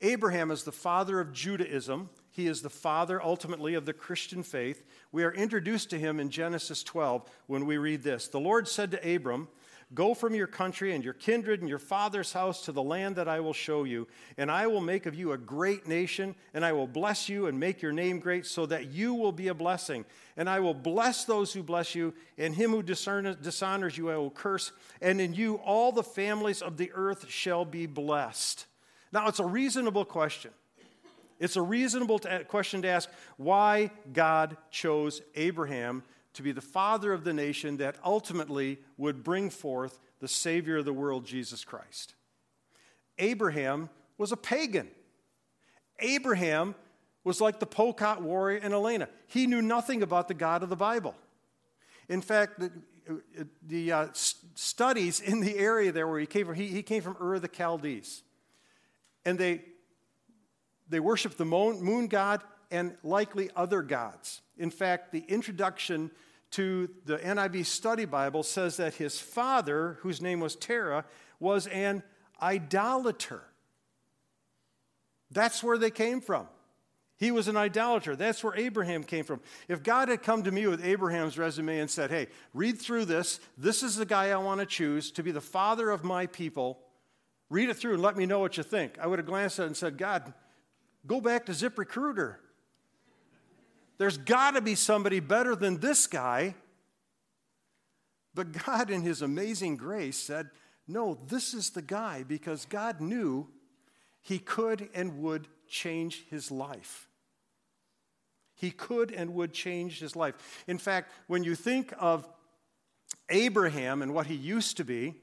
Abraham 0.00 0.50
is 0.50 0.64
the 0.64 0.72
father 0.72 1.20
of 1.20 1.32
Judaism. 1.32 2.08
He 2.30 2.46
is 2.46 2.62
the 2.62 2.70
father, 2.70 3.22
ultimately, 3.22 3.74
of 3.74 3.84
the 3.84 3.92
Christian 3.92 4.42
faith. 4.42 4.84
We 5.12 5.22
are 5.22 5.32
introduced 5.32 5.90
to 5.90 5.98
him 5.98 6.18
in 6.18 6.30
Genesis 6.30 6.82
12 6.82 7.28
when 7.46 7.66
we 7.66 7.76
read 7.76 8.02
this 8.02 8.28
The 8.28 8.40
Lord 8.40 8.66
said 8.66 8.90
to 8.92 9.14
Abram, 9.14 9.48
Go 9.94 10.14
from 10.14 10.34
your 10.34 10.46
country 10.46 10.94
and 10.94 11.04
your 11.04 11.12
kindred 11.12 11.60
and 11.60 11.68
your 11.68 11.78
father's 11.78 12.32
house 12.32 12.64
to 12.64 12.72
the 12.72 12.82
land 12.82 13.16
that 13.16 13.28
I 13.28 13.40
will 13.40 13.52
show 13.52 13.84
you, 13.84 14.08
and 14.38 14.50
I 14.50 14.66
will 14.66 14.80
make 14.80 15.04
of 15.04 15.14
you 15.14 15.32
a 15.32 15.38
great 15.38 15.86
nation, 15.86 16.34
and 16.54 16.64
I 16.64 16.72
will 16.72 16.86
bless 16.86 17.28
you 17.28 17.46
and 17.46 17.60
make 17.60 17.82
your 17.82 17.92
name 17.92 18.18
great, 18.18 18.46
so 18.46 18.64
that 18.66 18.86
you 18.86 19.12
will 19.12 19.32
be 19.32 19.48
a 19.48 19.54
blessing. 19.54 20.06
And 20.36 20.48
I 20.48 20.60
will 20.60 20.72
bless 20.72 21.24
those 21.24 21.52
who 21.52 21.62
bless 21.62 21.94
you, 21.94 22.14
and 22.38 22.54
him 22.54 22.70
who 22.70 22.82
dishonors 22.82 23.98
you 23.98 24.10
I 24.10 24.16
will 24.16 24.30
curse, 24.30 24.72
and 25.02 25.20
in 25.20 25.34
you 25.34 25.56
all 25.56 25.92
the 25.92 26.02
families 26.02 26.62
of 26.62 26.78
the 26.78 26.90
earth 26.94 27.28
shall 27.28 27.66
be 27.66 27.86
blessed. 27.86 28.66
Now, 29.12 29.28
it's 29.28 29.40
a 29.40 29.44
reasonable 29.44 30.06
question. 30.06 30.52
It's 31.38 31.56
a 31.56 31.62
reasonable 31.62 32.20
question 32.48 32.82
to 32.82 32.88
ask 32.88 33.10
why 33.36 33.90
God 34.12 34.56
chose 34.70 35.20
Abraham 35.34 36.02
to 36.34 36.42
be 36.42 36.52
the 36.52 36.60
father 36.60 37.12
of 37.12 37.24
the 37.24 37.32
nation 37.32 37.76
that 37.76 37.96
ultimately 38.04 38.78
would 38.96 39.22
bring 39.22 39.50
forth 39.50 39.98
the 40.20 40.28
Savior 40.28 40.78
of 40.78 40.84
the 40.84 40.92
world, 40.92 41.26
Jesus 41.26 41.64
Christ. 41.64 42.14
Abraham 43.18 43.90
was 44.18 44.32
a 44.32 44.36
pagan. 44.36 44.88
Abraham 45.98 46.74
was 47.24 47.40
like 47.40 47.60
the 47.60 47.66
Pokot 47.66 48.20
warrior 48.20 48.58
in 48.58 48.72
Elena. 48.72 49.08
He 49.26 49.46
knew 49.46 49.62
nothing 49.62 50.02
about 50.02 50.28
the 50.28 50.34
God 50.34 50.62
of 50.62 50.68
the 50.68 50.76
Bible. 50.76 51.14
In 52.08 52.20
fact, 52.20 52.58
the, 52.58 52.70
the 53.66 53.92
uh, 53.92 54.06
studies 54.12 55.20
in 55.20 55.40
the 55.40 55.56
area 55.56 55.92
there 55.92 56.08
where 56.08 56.18
he 56.18 56.26
came 56.26 56.46
from, 56.46 56.54
he, 56.54 56.66
he 56.66 56.82
came 56.82 57.02
from 57.02 57.16
Ur 57.20 57.34
of 57.34 57.42
the 57.42 57.48
Chaldees. 57.48 58.22
And 59.24 59.38
they, 59.38 59.62
they 60.88 61.00
worshiped 61.00 61.38
the 61.38 61.44
moon, 61.44 61.80
moon 61.82 62.08
god 62.08 62.42
and 62.72 62.96
likely 63.04 63.50
other 63.54 63.82
gods. 63.82 64.40
In 64.58 64.70
fact, 64.70 65.12
the 65.12 65.24
introduction 65.28 66.10
to 66.52 66.90
the 67.04 67.18
NIV 67.18 67.66
Study 67.66 68.04
Bible 68.04 68.42
says 68.42 68.78
that 68.78 68.94
his 68.94 69.20
father, 69.20 69.98
whose 70.00 70.20
name 70.20 70.40
was 70.40 70.56
Terah, 70.56 71.04
was 71.38 71.66
an 71.68 72.02
idolater. 72.40 73.42
That's 75.30 75.62
where 75.62 75.78
they 75.78 75.90
came 75.90 76.20
from. 76.20 76.48
He 77.16 77.30
was 77.30 77.46
an 77.46 77.56
idolater. 77.56 78.16
That's 78.16 78.42
where 78.42 78.56
Abraham 78.56 79.04
came 79.04 79.24
from. 79.24 79.40
If 79.68 79.82
God 79.82 80.08
had 80.08 80.22
come 80.22 80.42
to 80.42 80.50
me 80.50 80.66
with 80.66 80.84
Abraham's 80.84 81.38
resume 81.38 81.78
and 81.78 81.88
said, 81.88 82.10
Hey, 82.10 82.26
read 82.52 82.80
through 82.80 83.04
this, 83.04 83.38
this 83.56 83.82
is 83.82 83.94
the 83.94 84.04
guy 84.04 84.30
I 84.30 84.36
want 84.36 84.60
to 84.60 84.66
choose 84.66 85.12
to 85.12 85.22
be 85.22 85.30
the 85.30 85.40
father 85.40 85.90
of 85.90 86.02
my 86.02 86.26
people, 86.26 86.80
read 87.48 87.68
it 87.68 87.74
through 87.74 87.94
and 87.94 88.02
let 88.02 88.16
me 88.16 88.26
know 88.26 88.40
what 88.40 88.56
you 88.56 88.62
think, 88.62 88.98
I 88.98 89.06
would 89.06 89.20
have 89.20 89.26
glanced 89.26 89.60
at 89.60 89.64
it 89.64 89.66
and 89.66 89.76
said, 89.76 89.96
God, 89.96 90.34
go 91.06 91.20
back 91.20 91.46
to 91.46 91.52
ZipRecruiter. 91.52 92.36
There's 94.02 94.18
got 94.18 94.54
to 94.54 94.60
be 94.60 94.74
somebody 94.74 95.20
better 95.20 95.54
than 95.54 95.78
this 95.78 96.08
guy. 96.08 96.56
But 98.34 98.50
God, 98.50 98.90
in 98.90 99.02
His 99.02 99.22
amazing 99.22 99.76
grace, 99.76 100.18
said, 100.18 100.50
No, 100.88 101.20
this 101.28 101.54
is 101.54 101.70
the 101.70 101.82
guy 101.82 102.24
because 102.24 102.64
God 102.64 103.00
knew 103.00 103.46
he 104.20 104.40
could 104.40 104.88
and 104.92 105.20
would 105.20 105.46
change 105.68 106.26
his 106.28 106.50
life. 106.50 107.06
He 108.56 108.72
could 108.72 109.12
and 109.12 109.34
would 109.34 109.52
change 109.52 110.00
his 110.00 110.16
life. 110.16 110.64
In 110.66 110.78
fact, 110.78 111.12
when 111.28 111.44
you 111.44 111.54
think 111.54 111.94
of 111.96 112.28
Abraham 113.28 114.02
and 114.02 114.12
what 114.12 114.26
he 114.26 114.34
used 114.34 114.78
to 114.78 114.84
be, 114.84 115.14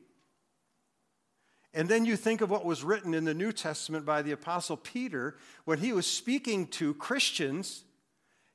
and 1.74 1.90
then 1.90 2.06
you 2.06 2.16
think 2.16 2.40
of 2.40 2.50
what 2.50 2.64
was 2.64 2.82
written 2.82 3.14
in 3.14 3.26
the 3.26 3.34
New 3.34 3.52
Testament 3.52 4.06
by 4.06 4.22
the 4.22 4.32
Apostle 4.32 4.78
Peter 4.78 5.36
when 5.66 5.80
he 5.80 5.92
was 5.92 6.08
speaking 6.08 6.66
to 6.68 6.94
Christians 6.94 7.84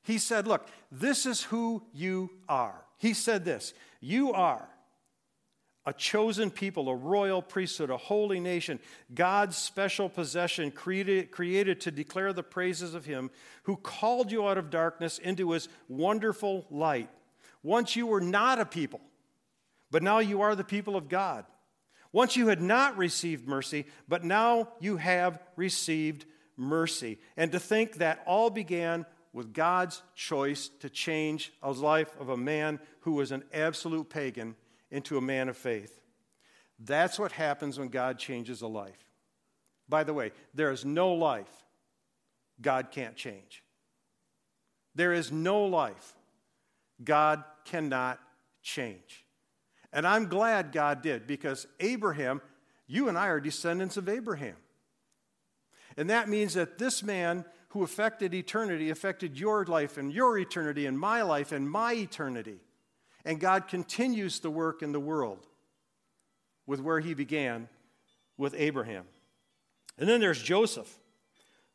he 0.05 0.19
said, 0.19 0.47
Look, 0.47 0.69
this 0.93 1.27
is 1.27 1.43
who 1.43 1.83
you 1.93 2.31
are. 2.49 2.85
He 2.99 3.15
said 3.15 3.45
this 3.45 3.75
You 4.01 4.33
are 4.33 4.69
a 5.87 5.93
chosen 5.93 6.51
people, 6.51 6.89
a 6.89 6.95
royal 6.95 7.43
priesthood, 7.43 7.91
a 7.91 7.97
holy 7.97 8.41
nation, 8.41 8.79
God's 9.15 9.57
special 9.57 10.09
possession, 10.09 10.71
created, 10.71 11.31
created 11.31 11.81
to 11.83 11.91
declare 11.91 12.33
the 12.33 12.43
praises 12.43 12.95
of 12.95 13.05
Him 13.05 13.31
who 13.65 13.77
called 13.77 14.31
you 14.31 14.47
out 14.47 14.59
of 14.59 14.71
darkness 14.71 15.19
into 15.19 15.51
His 15.51 15.69
wonderful 15.89 16.67
light. 16.71 17.11
Once 17.63 17.97
you 17.97 18.07
were 18.07 18.21
not 18.21 18.61
a 18.61 18.65
people, 18.65 19.01
but 19.91 20.03
now 20.03 20.19
you 20.19 20.41
are 20.43 20.55
the 20.55 20.65
people 20.65 20.97
of 20.97 21.09
God. 21.09 21.45
Once 22.13 22.37
you 22.37 22.49
had 22.49 22.61
not 22.61 22.97
received 22.97 23.49
mercy, 23.49 23.87
but 24.07 24.23
now 24.23 24.69
you 24.81 24.99
have 24.99 25.39
received 25.57 26.25
mercy. 26.57 27.19
And 27.37 27.51
to 27.53 27.59
think 27.59 27.97
that 27.97 28.23
all 28.27 28.51
began 28.51 29.05
with 29.35 29.53
God's 29.53 30.01
choice 30.15 30.71
to 30.79 30.89
change 30.89 31.53
the 31.61 31.73
life 31.73 32.15
of 32.21 32.29
a 32.29 32.37
man 32.37 32.79
who 33.01 33.13
was 33.13 33.33
an 33.33 33.43
absolute 33.53 34.09
pagan 34.09 34.55
into 34.91 35.19
a 35.19 35.21
man 35.21 35.49
of 35.49 35.57
faith. 35.57 36.01
That's 36.79 37.19
what 37.19 37.33
happens 37.33 37.79
when 37.79 37.89
God 37.89 38.17
changes 38.17 38.63
a 38.63 38.69
life. 38.69 39.11
By 39.89 40.05
the 40.05 40.15
way, 40.15 40.31
there 40.55 40.71
is 40.71 40.85
no 40.85 41.13
life 41.13 41.51
God 42.61 42.93
can't 42.93 43.17
change. 43.17 43.65
There 44.95 45.13
is 45.13 45.33
no 45.33 45.65
life 45.65 46.15
God 47.03 47.43
cannot 47.65 48.21
change. 48.63 49.25
And 49.93 50.07
I'm 50.07 50.29
glad 50.29 50.71
God 50.71 51.03
did 51.03 51.27
because 51.27 51.67
Abraham, 51.81 52.41
you 52.87 53.09
and 53.09 53.19
I 53.19 53.27
are 53.27 53.41
descendants 53.41 53.97
of 53.97 54.09
Abraham. 54.09 54.57
And 55.97 56.11
that 56.11 56.29
means 56.29 56.55
that 56.55 56.79
this 56.79 57.03
man 57.03 57.45
who 57.75 57.83
affected 57.83 58.33
eternity 58.33 58.89
affected 58.89 59.37
your 59.37 59.65
life 59.65 59.99
and 59.99 60.13
your 60.13 60.39
eternity 60.39 60.87
and 60.87 60.97
my 60.97 61.23
life 61.23 61.51
and 61.51 61.69
my 61.69 61.93
eternity. 61.93 62.61
And 63.25 63.41
God 63.41 63.67
continues 63.67 64.39
the 64.39 64.51
work 64.51 64.81
in 64.81 64.93
the 64.93 65.01
world 65.01 65.45
with 66.67 66.81
where 66.81 67.01
he 67.01 67.15
began 67.15 67.69
with 68.39 68.55
Abraham. 68.57 69.07
And 69.99 70.09
then 70.09 70.21
there's 70.21 70.41
Joseph. 70.41 70.89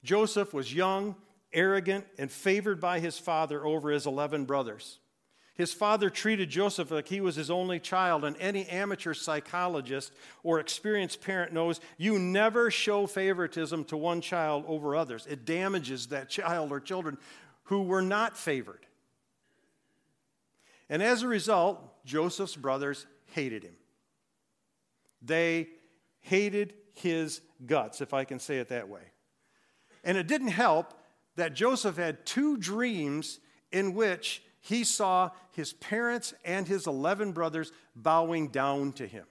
Joseph 0.02 0.54
was 0.54 0.74
young, 0.74 1.18
arrogant, 1.52 2.06
and 2.18 2.32
favored 2.32 2.80
by 2.80 3.02
his 3.02 3.20
father 3.20 3.66
over 3.66 3.90
his 3.90 4.06
11 4.06 4.46
brothers. 4.46 5.00
His 5.60 5.74
father 5.74 6.10
treated 6.10 6.50
Joseph 6.50 6.90
like 6.90 7.10
he 7.10 7.20
was 7.20 7.36
his 7.36 7.52
only 7.52 7.82
child, 7.82 8.24
and 8.24 8.38
any 8.38 8.66
amateur 8.70 9.14
psychologist 9.14 10.14
or 10.42 10.58
experienced 10.62 11.20
parent 11.20 11.52
knows 11.52 11.82
you 11.98 12.18
never 12.18 12.72
show 12.72 13.06
favoritism 13.06 13.84
to 13.84 13.98
one 13.98 14.22
child 14.22 14.64
over 14.70 14.96
others. 14.96 15.28
It 15.30 15.44
damages 15.44 16.08
that 16.08 16.30
child 16.30 16.72
or 16.72 16.80
children 16.80 17.18
who 17.64 17.84
were 17.84 18.02
not 18.02 18.38
favored. 18.38 18.86
And 20.88 21.04
as 21.04 21.24
a 21.24 21.28
result, 21.28 22.06
Joseph's 22.06 22.56
brothers 22.56 23.06
hated 23.34 23.64
him. 23.64 23.76
They 25.22 25.68
hated 26.22 26.74
his 26.94 27.42
guts, 27.66 28.00
if 28.00 28.14
I 28.14 28.24
can 28.24 28.40
say 28.40 28.60
it 28.60 28.70
that 28.70 28.88
way. 28.88 29.12
And 30.06 30.18
it 30.18 30.28
didn't 30.28 30.52
help 30.52 30.94
that 31.36 31.54
Joseph 31.54 31.98
had 31.98 32.26
two 32.26 32.56
dreams 32.56 33.42
in 33.74 33.94
which 33.94 34.42
he 34.62 34.84
saw 34.84 35.32
his 35.52 35.74
parents 35.74 36.34
and 36.44 36.68
his 36.68 36.88
11 36.88 37.32
brothers 37.32 37.72
bowing 37.96 38.50
down 38.50 38.94
to 38.94 39.08
him. 39.08 39.26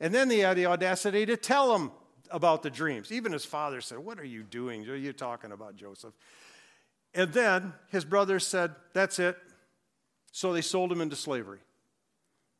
And 0.00 0.14
then 0.14 0.28
they 0.28 0.38
had 0.38 0.56
the 0.56 0.66
audacity 0.66 1.26
to 1.26 1.36
tell 1.36 1.76
him 1.76 1.92
about 2.30 2.62
the 2.62 2.70
dreams. 2.70 3.12
Even 3.12 3.32
his 3.32 3.44
father 3.44 3.80
said, 3.80 3.98
What 3.98 4.18
are 4.18 4.24
you 4.24 4.42
doing? 4.42 4.88
Are 4.88 4.96
you 4.96 5.12
talking 5.12 5.52
about, 5.52 5.76
Joseph? 5.76 6.14
And 7.14 7.32
then 7.32 7.74
his 7.88 8.04
brothers 8.04 8.46
said, 8.46 8.74
That's 8.94 9.18
it. 9.18 9.38
So 10.32 10.52
they 10.52 10.62
sold 10.62 10.90
him 10.90 11.00
into 11.00 11.14
slavery. 11.14 11.60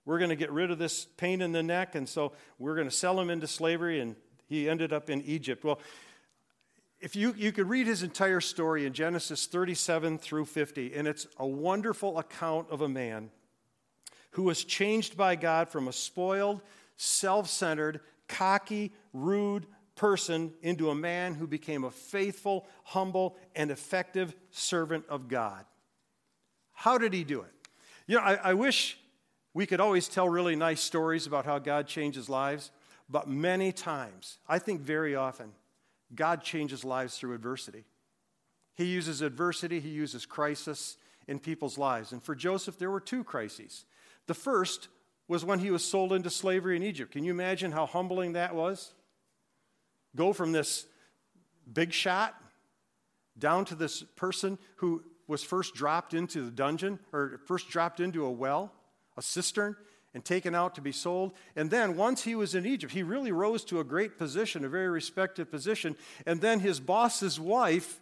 We're 0.04 0.18
going 0.18 0.30
to 0.30 0.36
get 0.36 0.50
rid 0.50 0.70
of 0.70 0.78
this 0.78 1.06
pain 1.16 1.40
in 1.40 1.52
the 1.52 1.62
neck, 1.62 1.94
and 1.94 2.08
so 2.08 2.32
we're 2.58 2.74
going 2.74 2.88
to 2.88 2.94
sell 2.94 3.18
him 3.18 3.30
into 3.30 3.46
slavery, 3.46 4.00
and 4.00 4.16
he 4.48 4.68
ended 4.68 4.92
up 4.92 5.08
in 5.08 5.22
Egypt. 5.22 5.64
Well, 5.64 5.80
if 7.02 7.16
you, 7.16 7.34
you 7.36 7.50
could 7.50 7.68
read 7.68 7.88
his 7.88 8.04
entire 8.04 8.40
story 8.40 8.86
in 8.86 8.92
Genesis 8.92 9.46
37 9.46 10.18
through 10.18 10.44
50, 10.44 10.94
and 10.94 11.08
it's 11.08 11.26
a 11.36 11.46
wonderful 11.46 12.16
account 12.18 12.68
of 12.70 12.80
a 12.80 12.88
man 12.88 13.30
who 14.30 14.44
was 14.44 14.62
changed 14.62 15.16
by 15.16 15.34
God 15.34 15.68
from 15.68 15.88
a 15.88 15.92
spoiled, 15.92 16.62
self 16.96 17.48
centered, 17.48 18.00
cocky, 18.28 18.92
rude 19.12 19.66
person 19.96 20.52
into 20.62 20.90
a 20.90 20.94
man 20.94 21.34
who 21.34 21.48
became 21.48 21.82
a 21.82 21.90
faithful, 21.90 22.68
humble, 22.84 23.36
and 23.56 23.72
effective 23.72 24.34
servant 24.52 25.04
of 25.08 25.26
God. 25.26 25.64
How 26.72 26.98
did 26.98 27.12
he 27.12 27.24
do 27.24 27.40
it? 27.40 27.52
You 28.06 28.16
know, 28.16 28.22
I, 28.22 28.34
I 28.34 28.54
wish 28.54 28.96
we 29.54 29.66
could 29.66 29.80
always 29.80 30.08
tell 30.08 30.28
really 30.28 30.54
nice 30.54 30.80
stories 30.80 31.26
about 31.26 31.46
how 31.46 31.58
God 31.58 31.88
changes 31.88 32.28
lives, 32.28 32.70
but 33.10 33.28
many 33.28 33.72
times, 33.72 34.38
I 34.48 34.60
think 34.60 34.80
very 34.82 35.16
often, 35.16 35.52
God 36.14 36.42
changes 36.42 36.84
lives 36.84 37.16
through 37.16 37.34
adversity. 37.34 37.84
He 38.74 38.84
uses 38.84 39.20
adversity, 39.20 39.80
he 39.80 39.90
uses 39.90 40.26
crisis 40.26 40.96
in 41.28 41.38
people's 41.38 41.78
lives. 41.78 42.12
And 42.12 42.22
for 42.22 42.34
Joseph, 42.34 42.78
there 42.78 42.90
were 42.90 43.00
two 43.00 43.24
crises. 43.24 43.84
The 44.26 44.34
first 44.34 44.88
was 45.28 45.44
when 45.44 45.58
he 45.58 45.70
was 45.70 45.84
sold 45.84 46.12
into 46.12 46.30
slavery 46.30 46.76
in 46.76 46.82
Egypt. 46.82 47.12
Can 47.12 47.24
you 47.24 47.30
imagine 47.30 47.72
how 47.72 47.86
humbling 47.86 48.32
that 48.32 48.54
was? 48.54 48.94
Go 50.16 50.32
from 50.32 50.52
this 50.52 50.86
big 51.70 51.92
shot 51.92 52.34
down 53.38 53.64
to 53.66 53.74
this 53.74 54.02
person 54.16 54.58
who 54.76 55.02
was 55.26 55.42
first 55.42 55.74
dropped 55.74 56.12
into 56.12 56.44
the 56.44 56.50
dungeon 56.50 56.98
or 57.12 57.40
first 57.46 57.70
dropped 57.70 58.00
into 58.00 58.24
a 58.24 58.30
well, 58.30 58.72
a 59.16 59.22
cistern, 59.22 59.76
and 60.14 60.24
taken 60.24 60.54
out 60.54 60.74
to 60.74 60.80
be 60.80 60.92
sold. 60.92 61.32
And 61.56 61.70
then 61.70 61.96
once 61.96 62.22
he 62.22 62.34
was 62.34 62.54
in 62.54 62.66
Egypt, 62.66 62.92
he 62.92 63.02
really 63.02 63.32
rose 63.32 63.64
to 63.64 63.80
a 63.80 63.84
great 63.84 64.18
position, 64.18 64.64
a 64.64 64.68
very 64.68 64.88
respected 64.88 65.50
position. 65.50 65.96
And 66.26 66.40
then 66.40 66.60
his 66.60 66.80
boss's 66.80 67.40
wife 67.40 68.00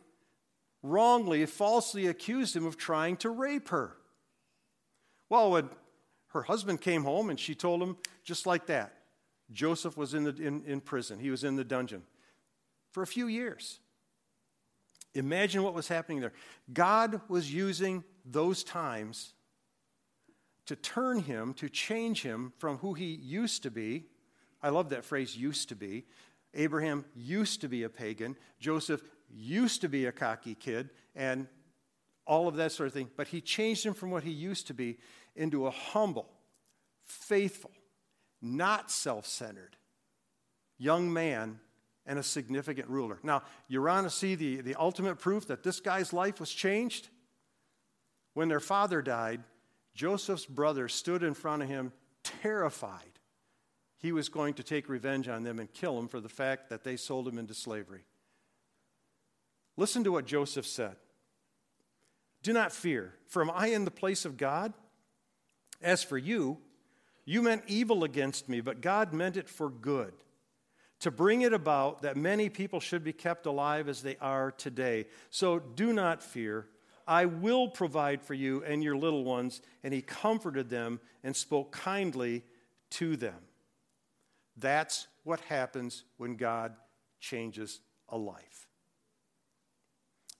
wrongly, 0.82 1.44
falsely 1.46 2.06
accused 2.06 2.56
him 2.56 2.66
of 2.66 2.76
trying 2.76 3.16
to 3.18 3.30
rape 3.30 3.68
her. 3.68 3.96
Well, 5.28 5.52
when 5.52 5.70
her 6.28 6.42
husband 6.42 6.80
came 6.80 7.04
home 7.04 7.30
and 7.30 7.38
she 7.38 7.54
told 7.54 7.82
him 7.82 7.96
just 8.24 8.46
like 8.46 8.66
that, 8.66 8.94
Joseph 9.52 9.96
was 9.96 10.14
in, 10.14 10.24
the, 10.24 10.36
in, 10.36 10.62
in 10.64 10.80
prison. 10.80 11.18
He 11.18 11.30
was 11.30 11.44
in 11.44 11.56
the 11.56 11.64
dungeon 11.64 12.02
for 12.92 13.02
a 13.02 13.06
few 13.06 13.26
years. 13.26 13.78
Imagine 15.14 15.62
what 15.62 15.74
was 15.74 15.88
happening 15.88 16.20
there. 16.20 16.32
God 16.72 17.20
was 17.28 17.52
using 17.52 18.04
those 18.24 18.62
times 18.62 19.34
to 20.70 20.76
turn 20.76 21.18
him, 21.18 21.52
to 21.54 21.68
change 21.68 22.22
him 22.22 22.52
from 22.58 22.78
who 22.78 22.94
he 22.94 23.06
used 23.06 23.64
to 23.64 23.70
be. 23.72 24.04
I 24.62 24.68
love 24.68 24.90
that 24.90 25.04
phrase, 25.04 25.36
used 25.36 25.68
to 25.70 25.74
be. 25.74 26.04
Abraham 26.54 27.04
used 27.16 27.60
to 27.62 27.68
be 27.68 27.82
a 27.82 27.88
pagan. 27.88 28.36
Joseph 28.60 29.02
used 29.28 29.80
to 29.80 29.88
be 29.88 30.06
a 30.06 30.12
cocky 30.12 30.54
kid, 30.54 30.90
and 31.16 31.48
all 32.24 32.46
of 32.46 32.54
that 32.56 32.70
sort 32.70 32.86
of 32.86 32.92
thing. 32.92 33.10
But 33.16 33.26
he 33.26 33.40
changed 33.40 33.84
him 33.84 33.94
from 33.94 34.12
what 34.12 34.22
he 34.22 34.30
used 34.30 34.68
to 34.68 34.74
be 34.74 34.98
into 35.34 35.66
a 35.66 35.72
humble, 35.72 36.30
faithful, 37.04 37.72
not 38.40 38.92
self 38.92 39.26
centered 39.26 39.76
young 40.78 41.12
man 41.12 41.58
and 42.06 42.16
a 42.16 42.22
significant 42.22 42.88
ruler. 42.88 43.18
Now, 43.24 43.42
you 43.68 43.82
want 43.82 44.06
to 44.06 44.10
see 44.10 44.36
the, 44.36 44.60
the 44.60 44.76
ultimate 44.76 45.16
proof 45.16 45.48
that 45.48 45.64
this 45.64 45.80
guy's 45.80 46.12
life 46.12 46.38
was 46.38 46.50
changed? 46.50 47.08
When 48.34 48.48
their 48.48 48.60
father 48.60 49.02
died, 49.02 49.42
Joseph's 50.00 50.46
brothers 50.46 50.94
stood 50.94 51.22
in 51.22 51.34
front 51.34 51.62
of 51.62 51.68
him, 51.68 51.92
terrified 52.24 53.18
he 53.98 54.12
was 54.12 54.30
going 54.30 54.54
to 54.54 54.62
take 54.62 54.88
revenge 54.88 55.28
on 55.28 55.42
them 55.42 55.58
and 55.58 55.70
kill 55.74 55.94
them 55.94 56.08
for 56.08 56.20
the 56.20 56.28
fact 56.30 56.70
that 56.70 56.84
they 56.84 56.96
sold 56.96 57.28
him 57.28 57.36
into 57.36 57.52
slavery. 57.52 58.06
Listen 59.76 60.02
to 60.04 60.10
what 60.10 60.24
Joseph 60.24 60.66
said 60.66 60.96
Do 62.42 62.54
not 62.54 62.72
fear, 62.72 63.12
for 63.26 63.42
am 63.42 63.50
I 63.50 63.66
in 63.66 63.84
the 63.84 63.90
place 63.90 64.24
of 64.24 64.38
God? 64.38 64.72
As 65.82 66.02
for 66.02 66.16
you, 66.16 66.56
you 67.26 67.42
meant 67.42 67.64
evil 67.66 68.02
against 68.02 68.48
me, 68.48 68.62
but 68.62 68.80
God 68.80 69.12
meant 69.12 69.36
it 69.36 69.50
for 69.50 69.68
good, 69.68 70.14
to 71.00 71.10
bring 71.10 71.42
it 71.42 71.52
about 71.52 72.00
that 72.00 72.16
many 72.16 72.48
people 72.48 72.80
should 72.80 73.04
be 73.04 73.12
kept 73.12 73.44
alive 73.44 73.86
as 73.86 74.00
they 74.00 74.16
are 74.16 74.50
today. 74.50 75.08
So 75.28 75.58
do 75.58 75.92
not 75.92 76.22
fear. 76.22 76.68
I 77.10 77.24
will 77.24 77.66
provide 77.66 78.22
for 78.22 78.34
you 78.34 78.62
and 78.62 78.84
your 78.84 78.96
little 78.96 79.24
ones. 79.24 79.60
And 79.82 79.92
he 79.92 80.00
comforted 80.00 80.70
them 80.70 81.00
and 81.24 81.34
spoke 81.34 81.72
kindly 81.72 82.44
to 82.90 83.16
them. 83.16 83.34
That's 84.56 85.08
what 85.24 85.40
happens 85.40 86.04
when 86.18 86.36
God 86.36 86.72
changes 87.18 87.80
a 88.08 88.16
life. 88.16 88.68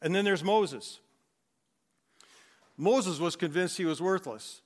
And 0.01 0.15
then 0.15 0.25
there's 0.25 0.45
Moses. 0.45 1.01
Moses 2.77 3.19
was 3.19 3.35
convinced 3.35 3.77
he 3.77 3.85
was 3.85 4.01
worthless. 4.01 4.63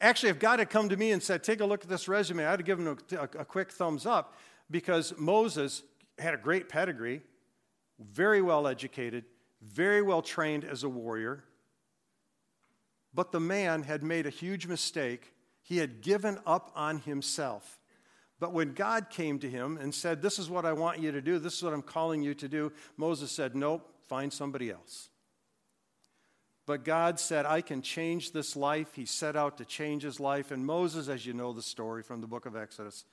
Actually, 0.00 0.30
if 0.30 0.38
God 0.38 0.60
had 0.60 0.70
come 0.70 0.88
to 0.88 0.96
me 0.96 1.10
and 1.10 1.20
said, 1.20 1.42
Take 1.42 1.60
a 1.60 1.66
look 1.66 1.82
at 1.82 1.88
this 1.90 2.06
resume, 2.06 2.46
I'd 2.46 2.60
have 2.60 2.64
given 2.64 2.86
him 2.86 2.98
a, 3.12 3.40
a, 3.40 3.44
quick 3.44 3.72
thumbs 3.72 4.06
up 4.06 4.36
because 4.70 5.12
Moses 5.18 5.82
had 6.16 6.32
a 6.32 6.38
great 6.38 6.68
pedigree, 6.68 7.22
very 7.98 8.40
well 8.40 8.68
educated, 8.68 9.24
very 9.62 10.02
well 10.02 10.22
trained 10.22 10.64
as 10.64 10.82
a 10.82 10.88
warrior. 10.88 11.44
But 13.12 13.32
the 13.32 13.40
man 13.40 13.82
had 13.82 14.02
made 14.02 14.26
a 14.26 14.30
huge 14.30 14.66
mistake. 14.66 15.34
He 15.62 15.78
had 15.78 16.00
given 16.00 16.38
up 16.46 16.70
on 16.74 17.00
himself. 17.00 17.80
But 18.38 18.52
when 18.52 18.72
God 18.72 19.10
came 19.10 19.38
to 19.40 19.50
him 19.50 19.76
and 19.76 19.94
said, 19.94 20.22
This 20.22 20.38
is 20.38 20.48
what 20.48 20.64
I 20.64 20.72
want 20.72 21.00
you 21.00 21.12
to 21.12 21.20
do, 21.20 21.38
this 21.38 21.56
is 21.56 21.62
what 21.62 21.74
I'm 21.74 21.82
calling 21.82 22.22
you 22.22 22.34
to 22.34 22.48
do, 22.48 22.72
Moses 22.96 23.30
said, 23.30 23.54
Nope, 23.54 23.86
find 24.08 24.32
somebody 24.32 24.70
else. 24.70 25.10
But 26.66 26.84
God 26.84 27.18
said, 27.18 27.46
I 27.46 27.62
can 27.62 27.82
change 27.82 28.32
this 28.32 28.54
life. 28.54 28.94
He 28.94 29.04
set 29.04 29.34
out 29.34 29.58
to 29.58 29.64
change 29.64 30.04
his 30.04 30.20
life. 30.20 30.52
And 30.52 30.64
Moses, 30.64 31.08
as 31.08 31.26
you 31.26 31.32
know 31.32 31.52
the 31.52 31.62
story 31.62 32.02
from 32.02 32.20
the 32.20 32.28
book 32.28 32.46
of 32.46 32.54
Exodus, 32.54 33.04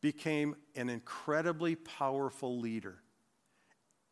became 0.00 0.54
an 0.76 0.88
incredibly 0.88 1.74
powerful 1.74 2.58
leader. 2.60 2.98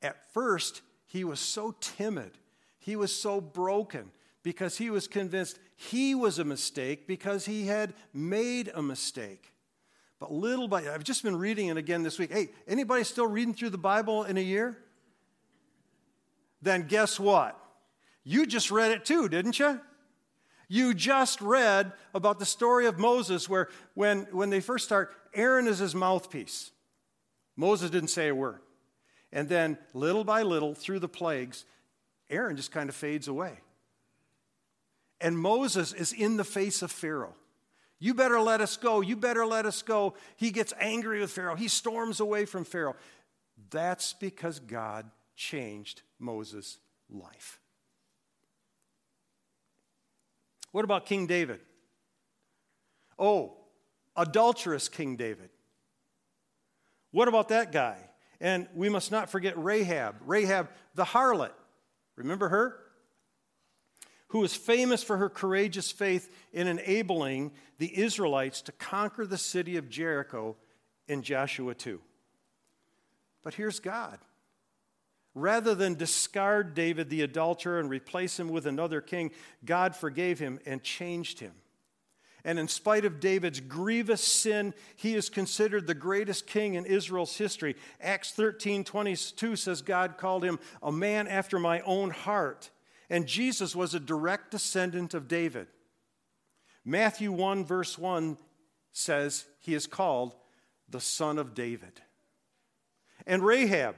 At 0.03 0.33
first, 0.35 0.83
he 1.09 1.25
was 1.25 1.41
so 1.41 1.75
timid, 1.81 2.33
he 2.79 2.95
was 2.95 3.15
so 3.15 3.41
broken 3.41 4.13
because 4.43 4.79
he 4.79 4.91
was 4.91 5.09
convinced 5.09 5.59
he 5.75 6.15
was 6.15 6.39
a 6.39 6.45
mistake 6.45 7.07
because 7.07 7.47
he 7.47 7.67
had 7.67 7.95
made 8.15 8.71
a 8.75 8.83
mistake. 8.83 9.53
But 10.21 10.33
little 10.33 10.69
by 10.69 10.89
I've 10.89 11.05
just 11.05 11.23
been 11.23 11.37
reading 11.37 11.69
it 11.69 11.77
again 11.77 12.03
this 12.03 12.19
week. 12.19 12.33
Hey, 12.33 12.51
anybody 12.67 13.05
still 13.05 13.27
reading 13.27 13.55
through 13.55 13.71
the 13.71 13.79
Bible 13.79 14.25
in 14.25 14.37
a 14.37 14.43
year? 14.43 14.79
Then 16.61 16.87
guess 16.87 17.19
what? 17.19 17.59
You 18.25 18.47
just 18.47 18.71
read 18.71 18.91
it 18.91 19.05
too, 19.05 19.29
didn't 19.29 19.59
you? 19.59 19.81
You 20.69 20.93
just 20.93 21.41
read 21.41 21.93
about 22.13 22.39
the 22.39 22.45
story 22.45 22.87
of 22.87 22.99
Moses 22.99 23.49
where 23.49 23.69
when, 23.95 24.27
when 24.33 24.51
they 24.51 24.61
first 24.61 24.85
start, 24.85 25.15
Aaron 25.33 25.67
is 25.67 25.79
his 25.79 25.95
mouthpiece. 25.95 26.73
Moses 27.57 27.91
didn't 27.91 28.11
say 28.11 28.29
a 28.29 28.35
word. 28.35 28.61
And 29.33 29.49
then 29.49 29.79
little 29.93 30.25
by 30.25 30.43
little, 30.43 30.75
through 30.75 31.01
the 31.01 31.09
plagues, 31.09 31.65
Aaron 32.31 32.57
just 32.57 32.73
kind 32.73 32.89
of 32.89 32.95
fades 32.95 33.29
away. 33.29 33.59
And 35.21 35.39
Moses 35.39 35.93
is 35.93 36.13
in 36.13 36.37
the 36.37 36.45
face 36.45 36.83
of 36.83 36.91
Pharaoh. 36.91 37.35
You 37.99 38.15
better 38.15 38.41
let 38.41 38.61
us 38.61 38.77
go. 38.77 39.01
You 39.01 39.17
better 39.17 39.45
let 39.45 39.67
us 39.67 39.83
go. 39.83 40.15
He 40.37 40.51
gets 40.51 40.73
angry 40.79 41.21
with 41.21 41.31
Pharaoh. 41.31 41.57
He 41.57 41.69
storms 41.69 42.21
away 42.21 42.45
from 42.45 42.65
Pharaoh. 42.65 42.95
That's 43.71 44.13
because 44.13 44.61
God 44.61 45.11
changed 45.35 46.03
Moses' 46.19 46.79
life. 47.11 47.59
What 50.71 50.85
about 50.85 51.07
King 51.07 51.27
David? 51.27 51.61
Oh, 53.19 53.57
adulterous 54.17 54.89
King 54.89 55.17
David. 55.17 55.51
What 57.11 57.27
about 57.27 57.49
that 57.49 57.73
guy? 57.73 57.97
And 58.41 58.69
we 58.75 58.89
must 58.89 59.11
not 59.11 59.31
forget 59.31 59.59
Rahab, 59.59 60.17
Rahab 60.25 60.69
the 60.95 61.05
harlot. 61.05 61.53
Remember 62.17 62.49
her? 62.49 62.79
Who 64.29 64.41
was 64.41 64.55
famous 64.55 65.03
for 65.03 65.17
her 65.17 65.29
courageous 65.29 65.91
faith 65.91 66.31
in 66.53 66.67
enabling 66.67 67.53
the 67.79 67.99
Israelites 67.99 68.61
to 68.63 68.73
conquer 68.73 69.27
the 69.27 69.39
city 69.39 69.77
of 69.77 69.89
Jericho 69.89 70.57
in 71.09 71.23
Joshua 71.23 71.75
2. 71.75 72.01
But 73.43 73.55
here's 73.55 73.81
God. 73.81 74.19
Rather 75.35 75.75
than 75.75 75.95
discard 75.95 76.75
David 76.75 77.09
the 77.09 77.23
adulterer 77.23 77.79
and 77.79 77.89
replace 77.89 78.39
him 78.39 78.49
with 78.49 78.67
another 78.67 79.01
king, 79.01 79.31
God 79.65 79.95
forgave 79.95 80.39
him 80.39 80.59
and 80.67 80.83
changed 80.83 81.41
him. 81.41 81.53
And 82.45 82.59
in 82.59 82.69
spite 82.69 83.05
of 83.05 83.21
David's 83.21 83.61
grievous 83.61 84.23
sin, 84.23 84.73
he 84.97 85.15
is 85.15 85.29
considered 85.29 85.87
the 85.87 85.95
greatest 85.95 86.47
king 86.47 86.75
in 86.75 86.87
Israel's 86.87 87.37
history. 87.37 87.77
Acts 88.01 88.33
13 88.33 88.85
22 88.85 89.57
says 89.57 89.83
God 89.83 90.17
called 90.19 90.45
him 90.45 90.59
a 90.83 90.93
man 90.93 91.27
after 91.27 91.59
my 91.59 91.81
own 91.81 92.11
heart. 92.11 92.71
And 93.11 93.27
Jesus 93.27 93.75
was 93.75 93.95
a 93.95 94.01
direct 94.01 94.51
descendant 94.51 95.15
of 95.15 95.29
David. 95.29 95.67
Matthew 96.85 97.33
1, 97.33 97.65
verse 97.65 97.99
1 97.99 98.37
says 98.93 99.47
he 99.61 99.75
is 99.75 99.87
called 99.87 100.35
the 100.89 101.01
son 101.01 101.39
of 101.39 101.55
David. 101.55 102.01
And 103.27 103.45
Rahab, 103.45 103.97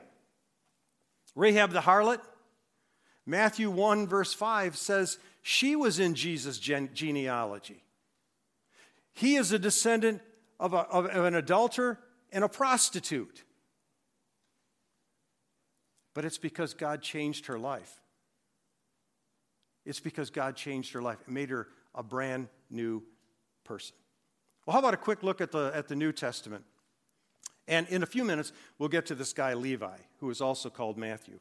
Rahab 1.34 1.72
the 1.72 1.80
harlot, 1.80 2.20
Matthew 3.26 3.70
1, 3.70 4.08
verse 4.08 4.32
5 4.32 4.76
says 4.76 5.18
she 5.42 5.76
was 5.76 6.00
in 6.00 6.14
Jesus' 6.14 6.58
genealogy. 6.58 7.84
He 9.12 9.36
is 9.36 9.52
a 9.52 9.58
descendant 9.58 10.22
of, 10.58 10.74
a, 10.74 10.78
of, 10.78 11.06
an 11.06 11.34
adulterer 11.34 11.98
and 12.32 12.44
a 12.44 12.48
prostitute. 12.48 13.44
But 16.14 16.24
it's 16.24 16.38
because 16.38 16.74
God 16.74 17.02
changed 17.02 17.46
her 17.46 17.58
life. 17.58 18.00
It's 19.84 20.00
because 20.00 20.30
God 20.30 20.56
changed 20.56 20.92
her 20.92 21.02
life. 21.02 21.18
and 21.26 21.34
made 21.34 21.50
her 21.50 21.68
a 21.94 22.02
brand 22.02 22.48
new 22.70 23.02
person. 23.64 23.96
Well, 24.66 24.74
how 24.74 24.80
about 24.80 24.94
a 24.94 24.98
quick 24.98 25.22
look 25.22 25.40
at 25.40 25.52
the, 25.52 25.72
at 25.74 25.88
the 25.88 25.96
New 25.96 26.12
Testament? 26.12 26.64
And 27.66 27.88
in 27.88 28.02
a 28.02 28.06
few 28.06 28.24
minutes, 28.24 28.52
we'll 28.78 28.88
get 28.88 29.06
to 29.06 29.14
this 29.14 29.32
guy, 29.32 29.54
Levi, 29.54 29.96
who 30.18 30.30
is 30.30 30.40
also 30.40 30.70
called 30.70 30.98
Matthew. 30.98 31.38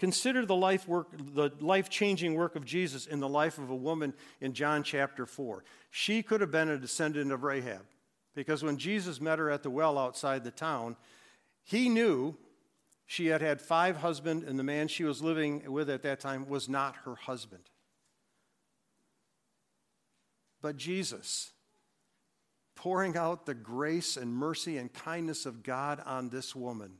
Consider 0.00 0.46
the 0.46 0.56
life 0.56 0.88
work, 0.88 1.08
the 1.34 1.52
life-changing 1.60 2.32
work 2.32 2.56
of 2.56 2.64
Jesus 2.64 3.04
in 3.04 3.20
the 3.20 3.28
life 3.28 3.58
of 3.58 3.68
a 3.68 3.76
woman 3.76 4.14
in 4.40 4.54
John 4.54 4.82
chapter 4.82 5.26
4. 5.26 5.62
She 5.90 6.22
could 6.22 6.40
have 6.40 6.50
been 6.50 6.70
a 6.70 6.78
descendant 6.78 7.30
of 7.30 7.42
Rahab, 7.42 7.84
because 8.34 8.62
when 8.62 8.78
Jesus 8.78 9.20
met 9.20 9.38
her 9.38 9.50
at 9.50 9.62
the 9.62 9.68
well 9.68 9.98
outside 9.98 10.42
the 10.42 10.50
town, 10.50 10.96
he 11.62 11.90
knew 11.90 12.34
she 13.04 13.26
had 13.26 13.42
had 13.42 13.60
five 13.60 13.98
husbands, 13.98 14.46
and 14.48 14.58
the 14.58 14.62
man 14.62 14.88
she 14.88 15.04
was 15.04 15.20
living 15.20 15.70
with 15.70 15.90
at 15.90 16.02
that 16.04 16.18
time 16.18 16.48
was 16.48 16.66
not 16.66 16.96
her 17.04 17.16
husband. 17.16 17.64
But 20.62 20.78
Jesus, 20.78 21.50
pouring 22.74 23.18
out 23.18 23.44
the 23.44 23.52
grace 23.52 24.16
and 24.16 24.32
mercy 24.32 24.78
and 24.78 24.90
kindness 24.90 25.44
of 25.44 25.62
God 25.62 26.02
on 26.06 26.30
this 26.30 26.56
woman, 26.56 26.92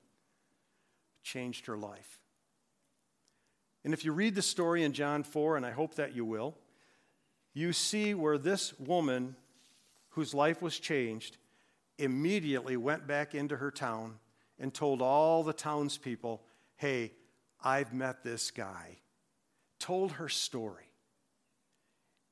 changed 1.23 1.65
her 1.65 1.79
life. 1.79 2.20
And 3.85 3.95
if 3.95 4.05
you 4.05 4.13
read 4.13 4.35
the 4.35 4.43
story 4.43 4.85
in 4.85 4.93
John 4.93 5.23
4, 5.23 5.57
and 5.57 5.65
I 5.65 5.71
hope 5.71 5.95
that 5.95 6.15
you 6.15 6.25
will, 6.25 6.57
you 7.55 7.73
see 7.73 8.15
where 8.15 8.39
this 8.39 8.79
woman 8.79 9.37
whose 10.11 10.35
life 10.35 10.61
was 10.61 10.79
changed 10.79 11.37
immediately 11.99 12.77
went 12.77 13.07
back 13.07 13.35
into 13.35 13.57
her 13.57 13.71
town 13.71 14.19
and 14.59 14.73
told 14.73 15.03
all 15.03 15.43
the 15.43 15.53
townspeople, 15.53 16.43
Hey, 16.77 17.13
I've 17.63 17.93
met 17.93 18.23
this 18.23 18.51
guy. 18.51 18.99
Told 19.79 20.13
her 20.13 20.29
story. 20.29 20.85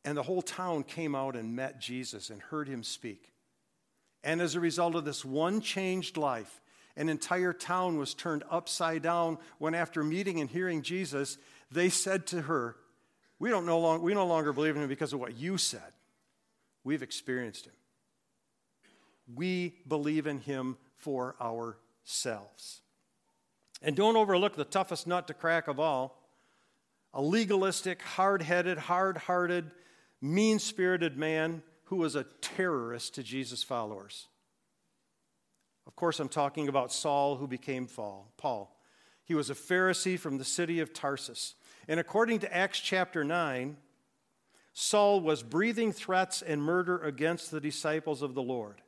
And 0.04 0.16
the 0.16 0.22
whole 0.22 0.42
town 0.42 0.84
came 0.84 1.14
out 1.14 1.36
and 1.36 1.56
met 1.56 1.80
Jesus 1.80 2.30
and 2.30 2.40
heard 2.40 2.68
him 2.68 2.82
speak. 2.82 3.32
And 4.22 4.40
as 4.40 4.54
a 4.54 4.60
result 4.60 4.94
of 4.94 5.04
this 5.04 5.24
one 5.24 5.60
changed 5.60 6.16
life, 6.16 6.60
an 6.98 7.08
entire 7.08 7.52
town 7.52 7.96
was 7.96 8.12
turned 8.12 8.42
upside 8.50 9.02
down 9.02 9.38
when, 9.58 9.74
after 9.74 10.02
meeting 10.02 10.40
and 10.40 10.50
hearing 10.50 10.82
Jesus, 10.82 11.38
they 11.70 11.88
said 11.88 12.26
to 12.26 12.42
her, 12.42 12.74
We, 13.38 13.50
don't 13.50 13.64
no, 13.64 13.78
long, 13.78 14.02
we 14.02 14.14
no 14.14 14.26
longer 14.26 14.52
believe 14.52 14.74
in 14.74 14.82
him 14.82 14.88
because 14.88 15.12
of 15.12 15.20
what 15.20 15.38
you 15.38 15.58
said. 15.58 15.92
We've 16.82 17.02
experienced 17.02 17.66
him. 17.66 17.72
We 19.32 19.76
believe 19.86 20.26
in 20.26 20.40
him 20.40 20.76
for 20.96 21.36
ourselves. 21.40 22.80
And 23.80 23.94
don't 23.94 24.16
overlook 24.16 24.56
the 24.56 24.64
toughest 24.64 25.06
nut 25.06 25.28
to 25.28 25.34
crack 25.34 25.68
of 25.68 25.78
all 25.78 26.18
a 27.14 27.22
legalistic, 27.22 28.02
hard 28.02 28.42
headed, 28.42 28.76
hard 28.76 29.16
hearted, 29.16 29.70
mean 30.20 30.58
spirited 30.58 31.16
man 31.16 31.62
who 31.84 31.96
was 31.96 32.16
a 32.16 32.24
terrorist 32.42 33.14
to 33.14 33.22
Jesus' 33.22 33.62
followers. 33.62 34.26
Of 35.88 35.96
course, 35.96 36.20
I'm 36.20 36.28
talking 36.28 36.68
about 36.68 36.92
Saul, 36.92 37.36
who 37.36 37.48
became 37.48 37.88
Paul. 37.88 38.78
He 39.24 39.34
was 39.34 39.50
a 39.50 39.54
Pharisee 39.54 40.18
from 40.18 40.38
the 40.38 40.44
city 40.44 40.80
of 40.80 40.92
Tarsus. 40.92 41.54
And 41.88 41.98
according 41.98 42.40
to 42.40 42.54
Acts 42.54 42.78
chapter 42.78 43.24
9, 43.24 43.76
Saul 44.74 45.20
was 45.20 45.42
breathing 45.42 45.92
threats 45.92 46.42
and 46.42 46.62
murder 46.62 46.98
against 46.98 47.50
the 47.50 47.60
disciples 47.60 48.22
of 48.22 48.34
the 48.34 48.42
Lord. 48.42 48.82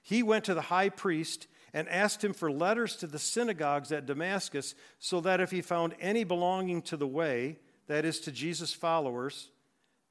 He 0.00 0.22
went 0.22 0.44
to 0.44 0.54
the 0.54 0.62
high 0.62 0.88
priest 0.88 1.48
and 1.74 1.88
asked 1.88 2.24
him 2.24 2.32
for 2.32 2.50
letters 2.50 2.96
to 2.96 3.06
the 3.06 3.18
synagogues 3.18 3.92
at 3.92 4.06
Damascus 4.06 4.74
so 4.98 5.20
that 5.20 5.40
if 5.40 5.50
he 5.50 5.60
found 5.60 5.94
any 6.00 6.24
belonging 6.24 6.82
to 6.82 6.96
the 6.96 7.06
way, 7.06 7.58
that 7.88 8.04
is, 8.04 8.20
to 8.20 8.32
Jesus' 8.32 8.72
followers, 8.72 9.50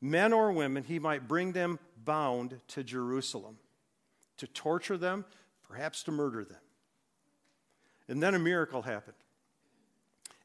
men 0.02 0.34
or 0.34 0.52
women, 0.52 0.84
he 0.84 1.00
might 1.00 1.28
bring 1.28 1.54
them 1.54 1.80
bound 2.04 2.60
to 2.68 2.84
Jerusalem 2.84 3.58
to 4.38 4.48
torture 4.48 4.98
them, 4.98 5.26
perhaps 5.70 6.04
to 6.04 6.12
murder 6.12 6.44
them. 6.44 6.58
And 8.08 8.22
then 8.22 8.34
a 8.34 8.40
miracle 8.40 8.82
happened. 8.82 9.16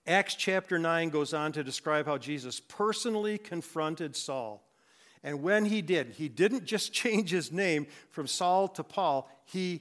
Acts 0.07 0.35
chapter 0.35 0.79
9 0.79 1.09
goes 1.09 1.33
on 1.33 1.53
to 1.53 1.65
describe 1.65 2.05
how 2.05 2.19
Jesus 2.19 2.61
personally 2.61 3.39
confronted 3.39 4.15
Saul. 4.15 4.63
And 5.23 5.43
when 5.43 5.65
he 5.65 5.81
did, 5.81 6.11
he 6.11 6.29
didn't 6.29 6.65
just 6.67 6.93
change 6.93 7.31
his 7.31 7.51
name 7.51 7.87
from 8.11 8.27
Saul 8.27 8.69
to 8.69 8.85
Paul, 8.85 9.31
he 9.47 9.81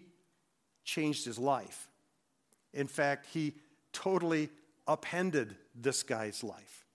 changed 0.86 1.26
his 1.26 1.38
life. 1.38 1.90
In 2.74 2.88
fact, 2.88 3.28
he 3.34 3.54
totally 3.92 4.50
upended 4.88 5.56
this 5.76 6.04
guy's 6.04 6.44
life. 6.44 6.86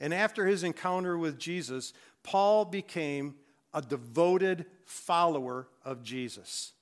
And 0.00 0.12
after 0.12 0.46
his 0.46 0.62
encounter 0.62 1.16
with 1.16 1.38
Jesus, 1.38 1.92
Paul 2.22 2.64
became 2.64 3.34
a 3.72 3.80
devoted 3.80 4.66
follower 4.84 5.68
of 5.84 6.02
Jesus. 6.02 6.72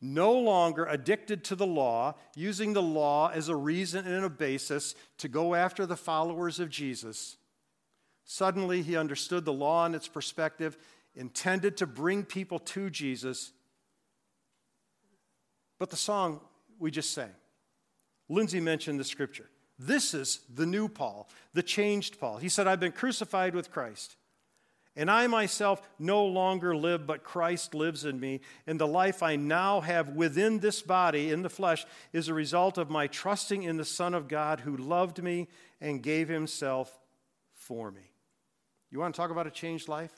No 0.00 0.32
longer 0.32 0.84
addicted 0.84 1.42
to 1.44 1.54
the 1.54 1.66
law, 1.66 2.14
using 2.34 2.72
the 2.72 2.82
law 2.82 3.30
as 3.30 3.48
a 3.48 3.56
reason 3.56 4.06
and 4.06 4.24
a 4.24 4.30
basis 4.30 4.94
to 5.18 5.28
go 5.28 5.54
after 5.54 5.86
the 5.86 5.96
followers 5.96 6.60
of 6.60 6.68
Jesus, 6.68 7.36
suddenly 8.24 8.82
he 8.82 8.96
understood 8.96 9.44
the 9.44 9.52
law 9.52 9.86
and 9.86 9.94
its 9.94 10.08
perspective, 10.08 10.76
intended 11.14 11.76
to 11.78 11.86
bring 11.86 12.24
people 12.24 12.58
to 12.58 12.90
Jesus. 12.90 13.52
But 15.78 15.90
the 15.90 15.96
song 15.96 16.40
we 16.78 16.90
just 16.90 17.12
sang, 17.12 17.32
Lindsay 18.28 18.60
mentioned 18.60 19.00
the 19.00 19.04
scripture. 19.04 19.48
This 19.78 20.14
is 20.14 20.40
the 20.54 20.66
new 20.66 20.88
Paul, 20.88 21.28
the 21.54 21.62
changed 21.62 22.18
Paul. 22.18 22.38
He 22.38 22.48
said, 22.48 22.66
I've 22.66 22.80
been 22.80 22.92
crucified 22.92 23.54
with 23.54 23.70
Christ. 23.70 24.16
And 24.96 25.10
I 25.10 25.26
myself 25.26 25.86
no 25.98 26.24
longer 26.24 26.74
live, 26.74 27.06
but 27.06 27.22
Christ 27.22 27.74
lives 27.74 28.06
in 28.06 28.18
me. 28.18 28.40
And 28.66 28.80
the 28.80 28.86
life 28.86 29.22
I 29.22 29.36
now 29.36 29.82
have 29.82 30.10
within 30.10 30.60
this 30.60 30.80
body, 30.80 31.30
in 31.30 31.42
the 31.42 31.50
flesh, 31.50 31.84
is 32.14 32.28
a 32.28 32.34
result 32.34 32.78
of 32.78 32.88
my 32.88 33.06
trusting 33.06 33.62
in 33.62 33.76
the 33.76 33.84
Son 33.84 34.14
of 34.14 34.26
God 34.26 34.60
who 34.60 34.74
loved 34.74 35.22
me 35.22 35.48
and 35.82 36.02
gave 36.02 36.28
himself 36.28 36.98
for 37.52 37.90
me. 37.90 38.10
You 38.90 38.98
want 38.98 39.14
to 39.14 39.20
talk 39.20 39.30
about 39.30 39.46
a 39.46 39.50
changed 39.50 39.86
life? 39.86 40.12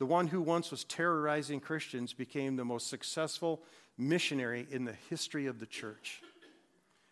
The 0.00 0.06
one 0.06 0.26
who 0.26 0.42
once 0.42 0.72
was 0.72 0.82
terrorizing 0.82 1.60
Christians 1.60 2.12
became 2.12 2.56
the 2.56 2.64
most 2.64 2.88
successful 2.88 3.62
missionary 3.96 4.66
in 4.68 4.84
the 4.84 4.96
history 5.10 5.46
of 5.46 5.60
the 5.60 5.66
church. 5.66 6.22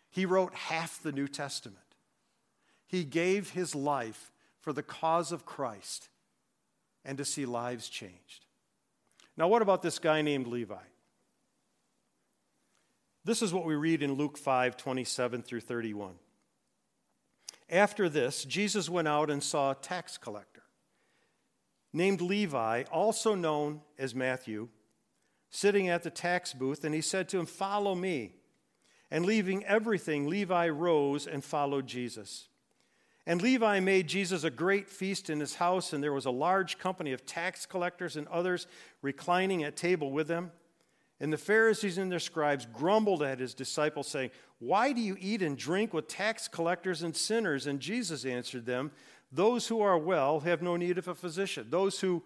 He 0.09 0.25
wrote 0.25 0.53
half 0.53 1.01
the 1.01 1.13
New 1.13 1.29
Testament. 1.29 1.77
He 2.85 3.05
gave 3.05 3.51
his 3.51 3.73
life 3.73 4.33
for 4.59 4.73
the 4.73 4.83
cause 4.83 5.31
of 5.31 5.45
Christ 5.45 6.09
and 7.03 7.17
to 7.17 7.25
see 7.25 7.45
lives 7.45 7.89
changed. 7.89 8.45
Now, 9.37 9.47
what 9.47 9.61
about 9.61 9.81
this 9.81 9.99
guy 9.99 10.21
named 10.21 10.47
Levi? 10.47 10.75
This 13.23 13.41
is 13.41 13.53
what 13.53 13.65
we 13.65 13.75
read 13.75 14.01
in 14.01 14.13
Luke 14.13 14.37
5 14.37 14.77
27 14.77 15.43
through 15.43 15.61
31. 15.61 16.15
After 17.69 18.09
this, 18.09 18.43
Jesus 18.43 18.89
went 18.89 19.07
out 19.07 19.29
and 19.29 19.41
saw 19.41 19.71
a 19.71 19.75
tax 19.75 20.17
collector 20.17 20.63
named 21.93 22.21
Levi, 22.21 22.83
also 22.91 23.35
known 23.35 23.81
as 23.97 24.15
Matthew, 24.15 24.69
sitting 25.49 25.89
at 25.89 26.03
the 26.03 26.09
tax 26.09 26.53
booth, 26.53 26.83
and 26.83 26.95
he 26.95 27.01
said 27.01 27.29
to 27.29 27.39
him, 27.39 27.45
Follow 27.45 27.95
me. 27.95 28.35
And 29.13 29.25
leaving 29.25 29.65
everything, 29.65 30.29
Levi 30.29 30.69
rose 30.69 31.27
and 31.27 31.43
followed 31.43 31.85
Jesus. 31.85 32.47
And 33.27 33.41
Levi 33.41 33.79
made 33.79 34.07
Jesus 34.07 34.43
a 34.43 34.49
great 34.49 34.89
feast 34.89 35.29
in 35.29 35.39
his 35.39 35.55
house, 35.55 35.93
and 35.93 36.03
there 36.03 36.13
was 36.13 36.25
a 36.25 36.31
large 36.31 36.79
company 36.79 37.13
of 37.13 37.25
tax 37.25 37.65
collectors 37.65 38.15
and 38.15 38.27
others 38.29 38.65
reclining 39.01 39.63
at 39.63 39.75
table 39.75 40.11
with 40.11 40.27
them. 40.27 40.51
And 41.19 41.31
the 41.31 41.37
Pharisees 41.37 41.99
and 41.99 42.11
their 42.11 42.19
scribes 42.19 42.65
grumbled 42.73 43.21
at 43.21 43.39
his 43.39 43.53
disciples, 43.53 44.07
saying, 44.07 44.31
Why 44.57 44.91
do 44.91 45.01
you 45.01 45.15
eat 45.19 45.43
and 45.43 45.55
drink 45.55 45.93
with 45.93 46.07
tax 46.07 46.47
collectors 46.47 47.03
and 47.03 47.15
sinners? 47.15 47.67
And 47.67 47.79
Jesus 47.79 48.25
answered 48.25 48.65
them, 48.65 48.91
Those 49.31 49.67
who 49.67 49.81
are 49.81 49.99
well 49.99 50.39
have 50.39 50.63
no 50.63 50.75
need 50.75 50.97
of 50.97 51.07
a 51.07 51.13
physician. 51.13 51.67
Those 51.69 51.99
who 51.99 52.23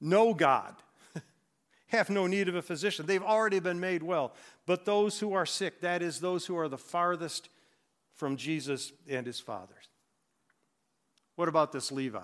know 0.00 0.34
God 0.34 0.76
have 1.88 2.10
no 2.10 2.28
need 2.28 2.48
of 2.48 2.54
a 2.54 2.62
physician. 2.62 3.06
They've 3.06 3.20
already 3.20 3.58
been 3.58 3.80
made 3.80 4.04
well. 4.04 4.34
But 4.66 4.84
those 4.84 5.18
who 5.18 5.32
are 5.32 5.46
sick, 5.46 5.80
that 5.80 6.00
is, 6.00 6.20
those 6.20 6.46
who 6.46 6.56
are 6.56 6.68
the 6.68 6.78
farthest 6.78 7.48
from 8.14 8.36
Jesus 8.36 8.92
and 9.08 9.26
his 9.26 9.40
fathers. 9.40 9.88
What 11.36 11.48
about 11.48 11.72
this 11.72 11.90
Levi? 11.90 12.20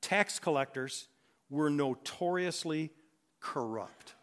Tax 0.00 0.38
collectors 0.38 1.08
were 1.48 1.70
notoriously 1.70 2.90
corrupt. 3.40 4.14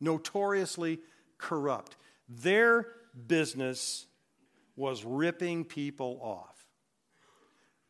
Notoriously 0.00 1.00
corrupt. 1.38 1.96
Their 2.28 2.86
business 3.26 4.06
was 4.76 5.04
ripping 5.04 5.64
people 5.64 6.18
off. 6.22 6.66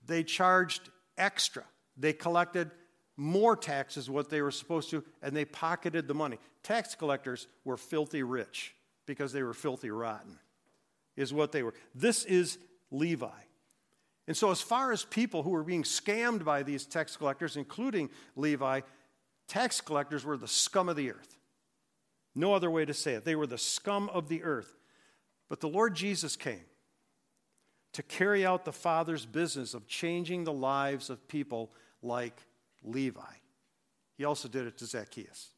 They 0.04 0.24
charged 0.24 0.90
extra. 1.16 1.64
They 1.96 2.12
collected 2.12 2.70
more 3.16 3.56
taxes 3.56 4.06
than 4.06 4.14
what 4.14 4.30
they 4.30 4.42
were 4.42 4.50
supposed 4.50 4.90
to 4.90 5.04
and 5.22 5.36
they 5.36 5.44
pocketed 5.44 6.08
the 6.08 6.14
money. 6.14 6.38
Tax 6.62 6.94
collectors 6.94 7.46
were 7.64 7.76
filthy 7.76 8.22
rich 8.22 8.74
because 9.06 9.32
they 9.32 9.42
were 9.42 9.54
filthy 9.54 9.90
rotten. 9.90 10.38
Is 11.16 11.32
what 11.32 11.52
they 11.52 11.62
were. 11.62 11.74
This 11.94 12.24
is 12.24 12.58
Levi. 12.90 13.28
And 14.28 14.36
so, 14.36 14.50
as 14.50 14.60
far 14.60 14.92
as 14.92 15.04
people 15.04 15.42
who 15.42 15.50
were 15.50 15.64
being 15.64 15.82
scammed 15.82 16.44
by 16.44 16.62
these 16.62 16.86
tax 16.86 17.16
collectors, 17.16 17.56
including 17.56 18.08
Levi, 18.36 18.80
tax 19.48 19.80
collectors 19.80 20.24
were 20.24 20.36
the 20.36 20.48
scum 20.48 20.88
of 20.88 20.96
the 20.96 21.10
earth. 21.10 21.38
No 22.34 22.54
other 22.54 22.70
way 22.70 22.84
to 22.84 22.94
say 22.94 23.14
it. 23.14 23.24
They 23.24 23.34
were 23.34 23.46
the 23.46 23.58
scum 23.58 24.08
of 24.10 24.28
the 24.28 24.42
earth. 24.42 24.76
But 25.48 25.60
the 25.60 25.68
Lord 25.68 25.94
Jesus 25.94 26.36
came 26.36 26.64
to 27.92 28.02
carry 28.02 28.46
out 28.46 28.64
the 28.64 28.72
Father's 28.72 29.26
business 29.26 29.74
of 29.74 29.86
changing 29.86 30.44
the 30.44 30.52
lives 30.52 31.10
of 31.10 31.28
people 31.28 31.72
like 32.00 32.40
Levi. 32.82 33.20
He 34.16 34.24
also 34.24 34.48
did 34.48 34.66
it 34.66 34.78
to 34.78 34.86
Zacchaeus. 34.86 35.50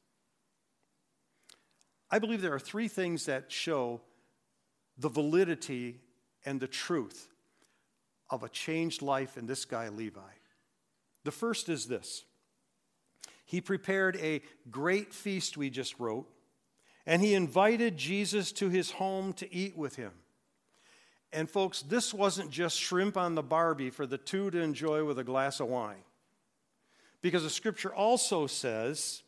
I 2.11 2.19
believe 2.19 2.43
there 2.43 2.55
are 2.55 2.61
three 2.61 2.89
things 2.89 3.27
that 3.27 3.53
show 3.53 4.01
the 4.99 5.09
validity 5.09 6.01
and 6.45 6.61
the 6.61 6.67
truth 6.67 7.29
of 8.31 8.43
a 8.43 8.49
changed 8.49 9.03
life 9.03 9.37
in 9.37 9.47
this 9.47 9.65
guy, 9.65 9.89
Levi. 9.89 10.21
The 11.25 11.31
first 11.31 11.69
is 11.69 11.87
this 11.87 12.25
he 13.45 13.61
prepared 13.61 14.17
a 14.17 14.43
great 14.71 15.13
feast, 15.13 15.57
we 15.57 15.71
just 15.71 15.99
wrote, 16.01 16.27
and 17.07 17.23
he 17.23 17.35
invited 17.35 17.97
Jesus 17.97 18.53
to 18.53 18.69
his 18.69 18.93
home 18.93 19.33
to 19.35 19.55
eat 19.55 19.77
with 19.77 19.97
him. 19.97 20.13
And, 21.33 21.51
folks, 21.51 21.83
this 21.83 22.15
wasn't 22.15 22.51
just 22.51 22.79
shrimp 22.79 23.17
on 23.17 23.35
the 23.35 23.43
Barbie 23.43 23.91
for 23.91 24.07
the 24.07 24.19
two 24.19 24.51
to 24.53 24.61
enjoy 24.61 25.05
with 25.05 25.19
a 25.19 25.25
glass 25.25 25.59
of 25.61 25.67
wine. 25.67 26.05
Because 27.23 27.43
the 27.43 27.51
scripture 27.51 27.93
also 27.93 28.47
says 28.47 29.23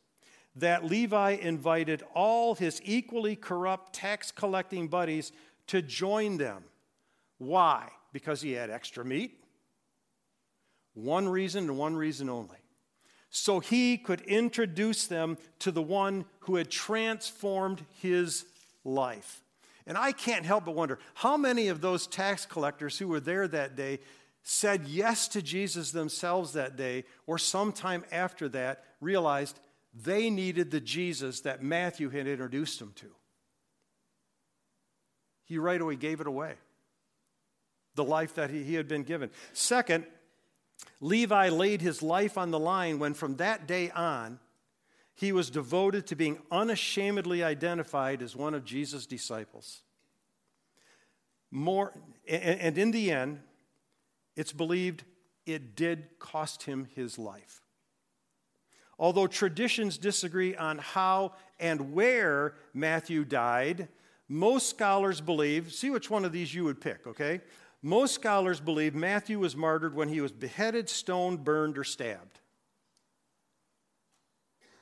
that 0.54 0.84
Levi 0.84 1.32
invited 1.32 2.02
all 2.14 2.54
his 2.54 2.80
equally 2.84 3.36
corrupt 3.36 3.92
tax 3.92 4.30
collecting 4.30 4.88
buddies 4.88 5.32
to 5.66 5.82
join 5.82 6.38
them. 6.38 6.64
Why? 7.38 7.90
Because 8.16 8.40
he 8.40 8.52
had 8.52 8.70
extra 8.70 9.04
meat. 9.04 9.38
One 10.94 11.28
reason 11.28 11.64
and 11.64 11.76
one 11.76 11.94
reason 11.94 12.30
only. 12.30 12.56
So 13.28 13.60
he 13.60 13.98
could 13.98 14.22
introduce 14.22 15.06
them 15.06 15.36
to 15.58 15.70
the 15.70 15.82
one 15.82 16.24
who 16.38 16.56
had 16.56 16.70
transformed 16.70 17.84
his 18.00 18.46
life. 18.86 19.42
And 19.86 19.98
I 19.98 20.12
can't 20.12 20.46
help 20.46 20.64
but 20.64 20.74
wonder 20.74 20.98
how 21.12 21.36
many 21.36 21.68
of 21.68 21.82
those 21.82 22.06
tax 22.06 22.46
collectors 22.46 22.98
who 22.98 23.06
were 23.06 23.20
there 23.20 23.46
that 23.48 23.76
day 23.76 23.98
said 24.42 24.86
yes 24.86 25.28
to 25.28 25.42
Jesus 25.42 25.90
themselves 25.90 26.54
that 26.54 26.74
day, 26.74 27.04
or 27.26 27.36
sometime 27.36 28.02
after 28.10 28.48
that, 28.48 28.82
realized 29.02 29.60
they 29.92 30.30
needed 30.30 30.70
the 30.70 30.80
Jesus 30.80 31.40
that 31.42 31.62
Matthew 31.62 32.08
had 32.08 32.26
introduced 32.26 32.78
them 32.78 32.94
to. 32.96 33.10
He 35.44 35.58
right 35.58 35.82
away 35.82 35.96
gave 35.96 36.22
it 36.22 36.26
away 36.26 36.54
the 37.96 38.04
life 38.04 38.34
that 38.34 38.50
he, 38.50 38.62
he 38.62 38.74
had 38.74 38.86
been 38.86 39.02
given. 39.02 39.30
Second, 39.52 40.06
Levi 41.00 41.48
laid 41.48 41.82
his 41.82 42.02
life 42.02 42.38
on 42.38 42.50
the 42.50 42.58
line 42.58 42.98
when 42.98 43.14
from 43.14 43.36
that 43.36 43.66
day 43.66 43.90
on, 43.90 44.38
he 45.14 45.32
was 45.32 45.50
devoted 45.50 46.06
to 46.06 46.16
being 46.16 46.38
unashamedly 46.50 47.42
identified 47.42 48.22
as 48.22 48.36
one 48.36 48.54
of 48.54 48.64
Jesus' 48.64 49.06
disciples. 49.06 49.82
More, 51.50 51.92
and 52.28 52.76
in 52.76 52.90
the 52.90 53.10
end, 53.10 53.40
it's 54.36 54.52
believed 54.52 55.04
it 55.46 55.74
did 55.74 56.18
cost 56.18 56.64
him 56.64 56.88
his 56.94 57.18
life. 57.18 57.62
Although 58.98 59.26
traditions 59.26 59.96
disagree 59.96 60.54
on 60.54 60.78
how 60.78 61.32
and 61.58 61.92
where 61.92 62.54
Matthew 62.74 63.24
died, 63.24 63.88
most 64.28 64.68
scholars 64.68 65.20
believe, 65.20 65.72
see 65.72 65.90
which 65.90 66.10
one 66.10 66.24
of 66.24 66.32
these 66.32 66.54
you 66.54 66.64
would 66.64 66.80
pick, 66.80 67.06
okay? 67.06 67.40
Most 67.82 68.14
scholars 68.14 68.60
believe 68.60 68.94
Matthew 68.94 69.38
was 69.38 69.56
martyred 69.56 69.94
when 69.94 70.08
he 70.08 70.20
was 70.20 70.32
beheaded, 70.32 70.88
stoned, 70.88 71.44
burned, 71.44 71.78
or 71.78 71.84
stabbed. 71.84 72.40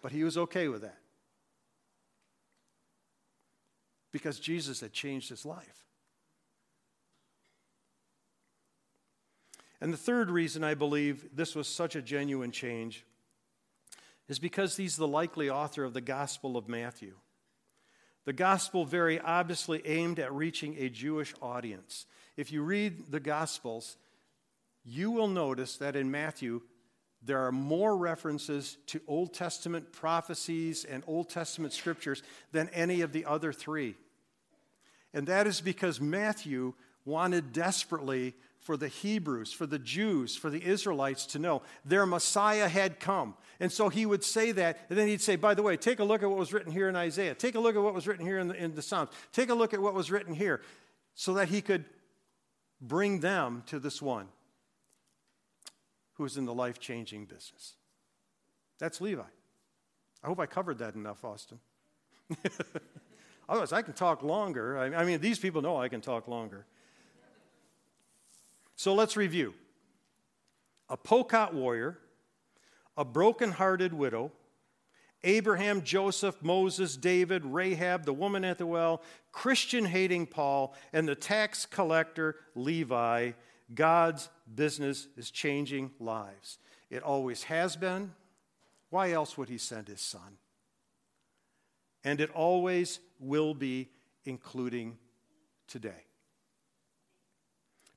But 0.03 0.13
he 0.13 0.25
was 0.25 0.37
okay 0.37 0.69
with 0.69 0.83
that 0.83 0.99
because 4.13 4.39
Jesus 4.39 4.81
had 4.81 4.93
changed 4.93 5.29
his 5.29 5.45
life. 5.45 5.85
And 9.81 9.93
the 9.93 9.99
third 9.99 10.31
reason 10.31 10.63
I 10.63 10.75
believe 10.75 11.35
this 11.35 11.55
was 11.55 11.67
such 11.67 11.97
a 11.97 12.01
genuine 12.01 12.53
change 12.53 13.05
is 14.29 14.39
because 14.39 14.77
he's 14.77 14.97
the 14.97 15.09
likely 15.09 15.51
author 15.51 15.85
of 15.85 15.95
the 15.95 16.01
Gospel 16.01 16.57
of 16.57 16.69
Matthew. 16.69 17.15
The 18.25 18.33
Gospel 18.33 18.85
very 18.85 19.21
obviously 19.21 19.83
aimed 19.85 20.19
at 20.19 20.33
reaching 20.33 20.77
a 20.79 20.89
Jewish 20.89 21.35
audience. 21.43 22.07
If 22.37 22.53
you 22.53 22.63
read 22.63 23.11
the 23.11 23.21
Gospels, 23.21 23.97
you 24.85 25.11
will 25.11 25.29
notice 25.29 25.77
that 25.77 25.97
in 25.97 26.11
Matthew, 26.11 26.63
there 27.23 27.47
are 27.47 27.53
more 27.53 27.97
references 27.97 28.77
to 28.89 29.01
Old 29.07 29.33
Testament 29.33 29.93
prophecies 29.93 30.85
and 30.85 31.03
Old 31.07 31.31
Testament 31.31 31.73
scriptures 31.73 32.23
than 32.53 32.69
any 32.71 33.01
of 33.01 33.13
the 33.13 33.25
other 33.25 33.53
three. 33.53 33.95
And 35.15 35.27
that 35.29 35.47
is 35.47 35.61
because 35.61 36.01
Matthew 36.01 36.75
wanted 37.05 37.53
desperately 37.53 38.35
for 38.61 38.77
the 38.77 38.89
Hebrews, 38.89 39.53
for 39.53 39.67
the 39.67 39.79
Jews, 39.79 40.37
for 40.37 40.51
the 40.51 40.65
Israelites 40.65 41.27
to 41.27 41.39
know 41.39 41.63
their 41.85 42.07
Messiah 42.07 42.69
had 42.69 42.99
come. 42.99 43.35
And 43.61 43.71
so 43.71 43.89
he 43.89 44.07
would 44.07 44.25
say 44.25 44.53
that, 44.53 44.81
and 44.89 44.99
then 44.99 45.07
he'd 45.07 45.21
say, 45.21 45.37
by 45.37 45.55
the 45.55 45.63
way, 45.63 45.77
take 45.77 46.01
a 46.01 46.05
look 46.05 46.23
at 46.23 46.29
what 46.29 46.39
was 46.39 46.53
written 46.53 46.73
here 46.73 46.89
in 46.89 46.97
Isaiah. 46.97 47.35
Take 47.35 47.55
a 47.55 47.61
look 47.61 47.77
at 47.77 47.83
what 47.83 47.95
was 47.95 48.07
written 48.07 48.25
here 48.27 48.39
in 48.39 48.49
the, 48.49 48.55
in 48.55 48.75
the 48.75 48.83
Psalms. 48.83 49.11
Take 49.33 49.51
a 49.51 49.55
look 49.55 49.75
at 49.75 49.81
what 49.81 49.95
was 49.95 50.11
written 50.11 50.35
here, 50.35 50.63
so 51.15 51.35
that 51.35 51.49
he 51.49 51.61
could 51.61 51.85
bring 52.81 53.21
them 53.21 53.63
to 53.67 53.79
this 53.79 54.01
one 54.01 54.29
who's 56.15 56.37
in 56.37 56.45
the 56.45 56.55
life 56.55 56.79
changing 56.79 57.27
business. 57.27 57.75
That's 58.79 59.01
Levi. 59.01 59.23
I 60.23 60.27
hope 60.27 60.41
I 60.41 60.47
covered 60.47 60.79
that 60.79 60.95
enough, 60.95 61.25
Austin. 61.25 61.59
Otherwise, 63.49 63.73
I 63.73 63.83
can 63.83 63.93
talk 63.93 64.23
longer. 64.23 64.79
I 64.79 65.05
mean, 65.05 65.21
these 65.21 65.39
people 65.39 65.61
know 65.61 65.77
I 65.77 65.89
can 65.89 66.01
talk 66.01 66.29
longer. 66.29 66.67
So 68.77 68.95
let's 68.95 69.17
review 69.17 69.55
a 70.89 70.97
Pokot 70.97 71.53
warrior, 71.53 71.99
a 72.97 73.05
broken-hearted 73.05 73.93
widow, 73.93 74.33
Abraham, 75.25 75.83
Joseph, 75.83 76.43
Moses, 76.43 76.97
David, 76.97 77.45
Rahab, 77.45 78.05
the 78.05 78.13
woman 78.13 78.45
at 78.45 78.59
the 78.59 78.67
well, 78.67 79.03
Christian 79.33 79.85
hating 79.85 80.27
Paul, 80.27 80.75
and 80.93 81.09
the 81.09 81.15
tax 81.15 81.67
collector 81.67 82.37
Levi. 82.55 83.33
God's 83.75 84.29
business 84.55 85.09
is 85.17 85.31
changing 85.31 85.91
lives. 85.99 86.59
It 86.91 87.03
always 87.03 87.45
has 87.45 87.75
been. 87.75 88.13
Why 88.91 89.11
else 89.11 89.37
would 89.37 89.49
he 89.49 89.59
send 89.59 89.89
his 89.89 90.01
son? 90.01 90.39
And 92.05 92.21
it 92.21 92.31
always 92.31 93.01
will 93.19 93.55
be, 93.55 93.89
including 94.25 94.99
today. 95.67 96.05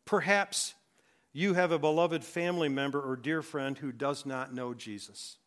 Perhaps 0.05 0.73
you 1.33 1.53
have 1.53 1.71
a 1.71 1.77
beloved 1.77 2.23
family 2.23 2.69
member 2.69 3.01
or 3.01 3.17
dear 3.17 3.41
friend 3.41 3.77
who 3.77 3.91
does 3.91 4.25
not 4.25 4.53
know 4.53 4.73
Jesus. 4.73 5.37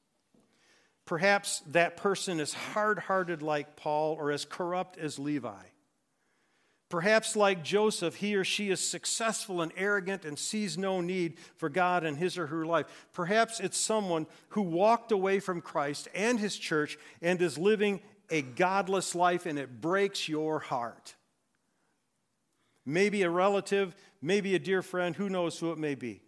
Perhaps 1.10 1.64
that 1.66 1.96
person 1.96 2.38
is 2.38 2.54
hard 2.54 3.00
hearted 3.00 3.42
like 3.42 3.74
Paul 3.74 4.14
or 4.14 4.30
as 4.30 4.44
corrupt 4.44 4.96
as 4.96 5.18
Levi. 5.18 5.64
Perhaps, 6.88 7.34
like 7.34 7.64
Joseph, 7.64 8.14
he 8.14 8.36
or 8.36 8.44
she 8.44 8.70
is 8.70 8.78
successful 8.78 9.60
and 9.60 9.72
arrogant 9.76 10.24
and 10.24 10.38
sees 10.38 10.78
no 10.78 11.00
need 11.00 11.36
for 11.56 11.68
God 11.68 12.04
in 12.04 12.14
his 12.14 12.38
or 12.38 12.46
her 12.46 12.64
life. 12.64 13.08
Perhaps 13.12 13.58
it's 13.58 13.76
someone 13.76 14.28
who 14.50 14.62
walked 14.62 15.10
away 15.10 15.40
from 15.40 15.60
Christ 15.60 16.06
and 16.14 16.38
his 16.38 16.56
church 16.56 16.96
and 17.20 17.42
is 17.42 17.58
living 17.58 17.98
a 18.30 18.42
godless 18.42 19.16
life, 19.16 19.46
and 19.46 19.58
it 19.58 19.80
breaks 19.80 20.28
your 20.28 20.60
heart. 20.60 21.16
Maybe 22.86 23.22
a 23.22 23.30
relative, 23.30 23.96
maybe 24.22 24.54
a 24.54 24.60
dear 24.60 24.80
friend, 24.80 25.16
who 25.16 25.28
knows 25.28 25.58
who 25.58 25.72
it 25.72 25.78
may 25.78 25.96
be. 25.96 26.22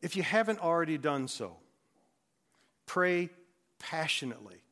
If 0.00 0.16
you 0.16 0.22
haven't 0.22 0.60
already 0.60 0.96
done 0.96 1.28
so, 1.28 1.58
pray 2.86 3.30
passionately 3.78 4.62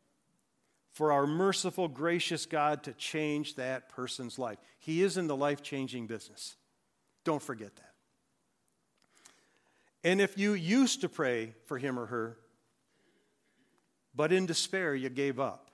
for 0.93 1.13
our 1.13 1.27
merciful, 1.27 1.89
gracious 1.89 2.47
God 2.47 2.83
to 2.85 2.93
change 2.93 3.55
that 3.57 3.89
person's 3.89 4.39
life. 4.39 4.59
He 4.79 5.03
is 5.03 5.17
in 5.17 5.27
the 5.27 5.37
life 5.37 5.63
changing 5.63 6.07
business. 6.07 6.57
Don't 7.25 7.43
forget 7.43 7.75
that. 7.77 7.93
And 10.05 10.21
if 10.21 10.37
you 10.37 10.53
used 10.53 11.01
to 11.03 11.09
pray 11.09 11.55
for 11.67 11.79
him 11.79 11.99
or 11.99 12.07
her, 12.07 12.37
but 14.15 14.33
in 14.33 14.47
despair 14.47 14.95
you 14.95 15.09
gave 15.09 15.41
up, 15.41 15.71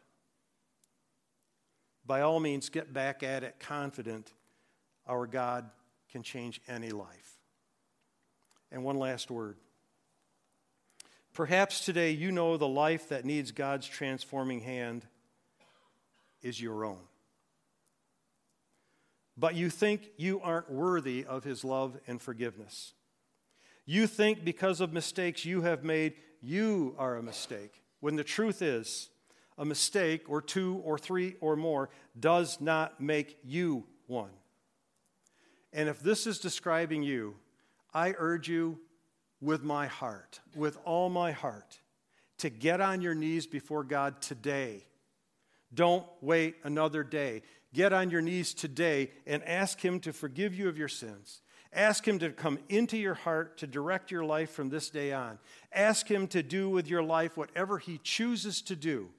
by 2.07 2.21
all 2.21 2.41
means 2.41 2.69
get 2.69 2.93
back 2.93 3.23
at 3.23 3.43
it 3.43 3.57
confident 3.59 4.33
our 5.07 5.27
God 5.27 5.69
can 6.11 6.23
change 6.23 6.61
any 6.69 6.91
life. 6.91 7.39
And 8.71 8.85
one 8.85 8.99
last 8.99 9.31
word. 9.31 9.57
Perhaps 11.39 11.85
today 11.85 12.11
you 12.11 12.33
know 12.33 12.57
the 12.57 12.67
life 12.67 13.11
that 13.11 13.25
needs 13.25 13.53
God's 13.53 13.87
transforming 13.87 14.59
hand 14.59 15.07
is 16.43 16.61
your 16.61 16.85
own. 16.85 16.99
But 19.37 19.55
you 19.55 19.71
think 19.71 20.11
you 20.17 20.41
aren't 20.41 20.69
worthy 20.69 21.25
of 21.25 21.45
His 21.45 21.63
love 21.63 21.97
and 22.09 22.21
forgiveness. 22.21 22.93
You 23.87 24.09
think 24.09 24.45
because 24.45 24.81
of 24.81 24.93
mistakes 24.93 25.45
you 25.45 25.63
have 25.63 25.85
made, 25.85 26.15
you 26.43 26.97
are 26.99 27.15
a 27.15 27.23
mistake. 27.23 27.85
When 28.01 28.17
the 28.17 28.25
truth 28.25 28.61
is, 28.61 29.09
a 29.57 29.65
mistake 29.65 30.29
or 30.29 30.43
two 30.43 30.83
or 30.85 30.99
three 30.99 31.37
or 31.41 31.55
more 31.55 31.89
does 32.19 32.61
not 32.61 33.01
make 33.01 33.39
you 33.45 33.85
one. 34.09 34.33
And 35.73 35.89
if 35.89 36.01
this 36.01 36.27
is 36.27 36.41
describing 36.41 37.05
you, 37.05 37.37
I 37.95 38.17
urge 38.19 38.49
you 38.49 38.81
with 39.41 39.63
my 39.63 39.87
heart, 39.87 40.41
with 40.55 40.79
all 40.85 41.09
my 41.09 41.33
heart, 41.33 41.79
to 42.39 42.51
get 42.51 42.81
on 42.81 43.01
your 43.01 43.15
knees 43.15 43.47
before 43.47 43.85
God 43.85 44.21
today. 44.21 44.85
Don't 45.73 46.07
wait 46.21 46.57
another 46.65 47.05
day. 47.05 47.43
Get 47.75 47.93
on 47.93 48.11
your 48.11 48.23
knees 48.23 48.55
today 48.55 49.11
and 49.27 49.43
ask 49.45 49.81
Him 49.81 50.01
to 50.01 50.13
forgive 50.13 50.55
you 50.55 50.69
of 50.69 50.79
your 50.79 50.89
sins. 50.89 51.43
Ask 51.73 52.07
Him 52.07 52.19
to 52.21 52.31
come 52.31 52.59
into 52.69 52.97
your 52.97 53.15
heart 53.15 53.59
to 53.59 53.67
direct 53.67 54.11
your 54.11 54.25
life 54.25 54.51
from 54.51 54.71
this 54.71 54.89
day 54.89 55.13
on. 55.13 55.39
Ask 55.73 56.11
Him 56.11 56.27
to 56.29 56.43
do 56.43 56.71
with 56.71 56.89
your 56.89 57.03
life 57.03 57.37
whatever 57.37 57.79
He 57.79 57.99
chooses 58.03 58.63
to 58.63 58.77
do. 58.77 59.11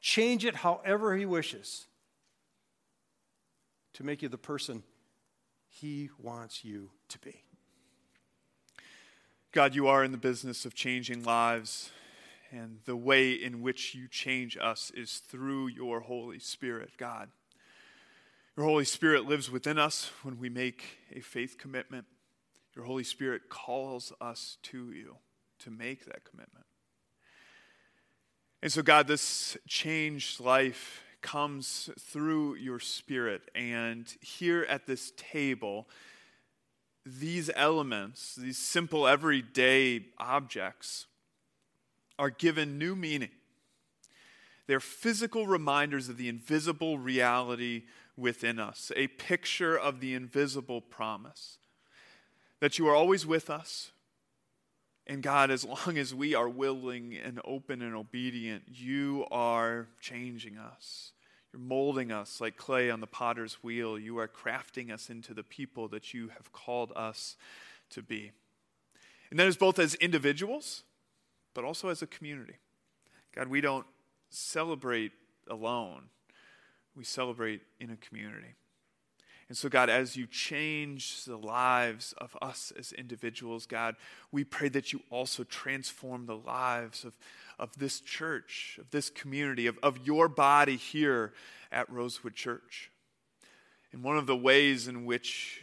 Change 0.00 0.44
it 0.44 0.56
however 0.56 1.16
He 1.16 1.26
wishes 1.26 1.86
to 3.94 4.04
make 4.04 4.22
you 4.22 4.28
the 4.28 4.38
person 4.38 4.82
He 5.68 6.10
wants 6.18 6.64
you 6.64 6.90
to 7.08 7.18
be. 7.20 7.44
God, 9.52 9.74
you 9.74 9.86
are 9.86 10.02
in 10.02 10.12
the 10.12 10.18
business 10.18 10.64
of 10.64 10.72
changing 10.72 11.24
lives, 11.24 11.90
and 12.50 12.78
the 12.86 12.96
way 12.96 13.32
in 13.32 13.60
which 13.60 13.94
you 13.94 14.08
change 14.08 14.56
us 14.56 14.90
is 14.94 15.18
through 15.18 15.66
your 15.66 16.00
Holy 16.00 16.38
Spirit, 16.38 16.92
God. 16.96 17.28
Your 18.56 18.64
Holy 18.64 18.86
Spirit 18.86 19.26
lives 19.26 19.50
within 19.50 19.78
us 19.78 20.10
when 20.22 20.38
we 20.38 20.48
make 20.48 20.96
a 21.14 21.20
faith 21.20 21.58
commitment. 21.58 22.06
Your 22.74 22.86
Holy 22.86 23.04
Spirit 23.04 23.50
calls 23.50 24.10
us 24.22 24.56
to 24.62 24.90
you 24.90 25.16
to 25.58 25.70
make 25.70 26.06
that 26.06 26.24
commitment. 26.24 26.64
And 28.62 28.72
so, 28.72 28.80
God, 28.80 29.06
this 29.06 29.58
changed 29.68 30.40
life 30.40 31.02
comes 31.20 31.90
through 32.00 32.54
your 32.54 32.80
Spirit. 32.80 33.42
And 33.54 34.06
here 34.22 34.62
at 34.70 34.86
this 34.86 35.12
table, 35.18 35.88
these 37.04 37.50
elements, 37.54 38.34
these 38.36 38.58
simple 38.58 39.06
everyday 39.06 40.06
objects, 40.18 41.06
are 42.18 42.30
given 42.30 42.78
new 42.78 42.94
meaning. 42.94 43.30
They're 44.66 44.80
physical 44.80 45.46
reminders 45.46 46.08
of 46.08 46.16
the 46.16 46.28
invisible 46.28 46.98
reality 46.98 47.82
within 48.16 48.58
us, 48.58 48.92
a 48.94 49.08
picture 49.08 49.76
of 49.76 50.00
the 50.00 50.14
invisible 50.14 50.80
promise 50.80 51.58
that 52.60 52.78
you 52.78 52.88
are 52.88 52.94
always 52.94 53.26
with 53.26 53.50
us. 53.50 53.90
And 55.06 55.20
God, 55.20 55.50
as 55.50 55.64
long 55.64 55.98
as 55.98 56.14
we 56.14 56.34
are 56.34 56.48
willing 56.48 57.16
and 57.16 57.40
open 57.44 57.82
and 57.82 57.94
obedient, 57.96 58.62
you 58.68 59.26
are 59.32 59.88
changing 60.00 60.58
us. 60.58 61.10
You're 61.52 61.60
molding 61.60 62.10
us 62.10 62.40
like 62.40 62.56
clay 62.56 62.90
on 62.90 63.00
the 63.00 63.06
potter's 63.06 63.62
wheel. 63.62 63.98
You 63.98 64.18
are 64.18 64.28
crafting 64.28 64.90
us 64.90 65.10
into 65.10 65.34
the 65.34 65.42
people 65.42 65.88
that 65.88 66.14
you 66.14 66.28
have 66.28 66.52
called 66.52 66.92
us 66.96 67.36
to 67.90 68.02
be. 68.02 68.32
And 69.30 69.38
that 69.38 69.46
is 69.46 69.56
both 69.56 69.78
as 69.78 69.94
individuals, 69.96 70.82
but 71.54 71.64
also 71.64 71.88
as 71.88 72.02
a 72.02 72.06
community. 72.06 72.56
God, 73.34 73.48
we 73.48 73.60
don't 73.60 73.86
celebrate 74.30 75.12
alone, 75.48 76.04
we 76.96 77.04
celebrate 77.04 77.62
in 77.80 77.90
a 77.90 77.96
community. 77.96 78.54
And 79.52 79.56
so, 79.58 79.68
God, 79.68 79.90
as 79.90 80.16
you 80.16 80.26
change 80.26 81.26
the 81.26 81.36
lives 81.36 82.14
of 82.16 82.34
us 82.40 82.72
as 82.78 82.90
individuals, 82.92 83.66
God, 83.66 83.96
we 84.30 84.44
pray 84.44 84.70
that 84.70 84.94
you 84.94 85.02
also 85.10 85.44
transform 85.44 86.24
the 86.24 86.38
lives 86.38 87.04
of, 87.04 87.18
of 87.58 87.78
this 87.78 88.00
church, 88.00 88.78
of 88.80 88.90
this 88.92 89.10
community, 89.10 89.66
of, 89.66 89.78
of 89.82 90.06
your 90.06 90.26
body 90.26 90.76
here 90.76 91.34
at 91.70 91.86
Rosewood 91.90 92.34
Church. 92.34 92.90
And 93.92 94.02
one 94.02 94.16
of 94.16 94.26
the 94.26 94.34
ways 94.34 94.88
in 94.88 95.04
which 95.04 95.60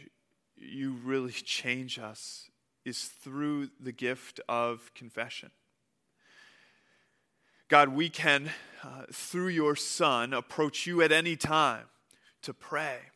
you 0.56 0.92
really 1.04 1.32
change 1.44 1.98
us 1.98 2.48
is 2.84 3.06
through 3.06 3.70
the 3.80 3.90
gift 3.90 4.38
of 4.48 4.92
confession. 4.94 5.50
God, 7.66 7.88
we 7.88 8.08
can, 8.08 8.50
uh, 8.84 9.06
through 9.12 9.48
your 9.48 9.74
Son, 9.74 10.32
approach 10.32 10.86
you 10.86 11.02
at 11.02 11.10
any 11.10 11.34
time 11.34 11.86
to 12.42 12.54
pray 12.54 13.09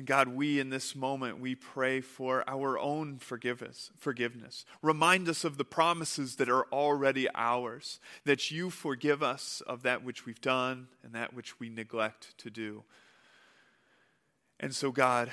And 0.00 0.06
God, 0.06 0.28
we 0.28 0.58
in 0.58 0.70
this 0.70 0.96
moment, 0.96 1.40
we 1.40 1.54
pray 1.54 2.00
for 2.00 2.42
our 2.48 2.78
own 2.78 3.18
forgiveness, 3.18 3.90
forgiveness. 3.98 4.64
Remind 4.80 5.28
us 5.28 5.44
of 5.44 5.58
the 5.58 5.64
promises 5.66 6.36
that 6.36 6.48
are 6.48 6.64
already 6.72 7.28
ours, 7.34 8.00
that 8.24 8.50
you 8.50 8.70
forgive 8.70 9.22
us 9.22 9.62
of 9.66 9.82
that 9.82 10.02
which 10.02 10.24
we've 10.24 10.40
done 10.40 10.88
and 11.04 11.12
that 11.12 11.34
which 11.34 11.60
we 11.60 11.68
neglect 11.68 12.38
to 12.38 12.48
do. 12.48 12.84
And 14.58 14.74
so, 14.74 14.90
God, 14.90 15.30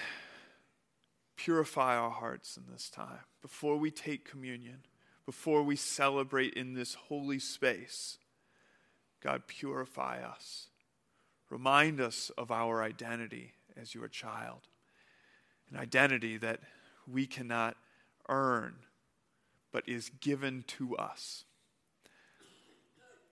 purify 1.37 1.95
our 1.95 2.11
hearts 2.11 2.57
in 2.57 2.63
this 2.69 2.89
time 2.89 3.23
before 3.41 3.77
we 3.77 3.89
take 3.89 4.29
communion, 4.29 4.79
before 5.25 5.63
we 5.63 5.77
celebrate 5.77 6.55
in 6.55 6.73
this 6.73 6.93
holy 6.93 7.39
space. 7.39 8.17
God, 9.23 9.43
purify 9.47 10.21
us. 10.21 10.67
Remind 11.49 12.01
us 12.01 12.31
of 12.37 12.51
our 12.51 12.83
identity 12.83 13.53
as 13.79 13.95
your 13.95 14.07
child. 14.07 14.67
An 15.71 15.77
identity 15.77 16.37
that 16.37 16.61
we 17.07 17.25
cannot 17.25 17.75
earn, 18.29 18.75
but 19.71 19.87
is 19.87 20.09
given 20.21 20.63
to 20.67 20.95
us. 20.97 21.43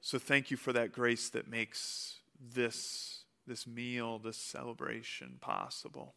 So 0.02 0.20
thank 0.20 0.52
you 0.52 0.58
for 0.58 0.72
that 0.74 0.92
grace 0.92 1.30
that 1.30 1.50
makes 1.50 2.20
this, 2.40 3.24
this 3.48 3.66
meal, 3.66 4.20
this 4.20 4.38
celebration 4.38 5.38
possible. 5.42 6.14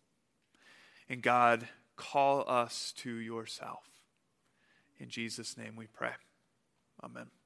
And 1.09 1.23
God, 1.23 1.69
call 1.97 2.45
us 2.47 2.93
to 2.99 3.11
yourself. 3.11 3.85
In 4.99 5.09
Jesus' 5.09 5.57
name 5.57 5.75
we 5.77 5.87
pray. 5.87 6.13
Amen. 7.03 7.38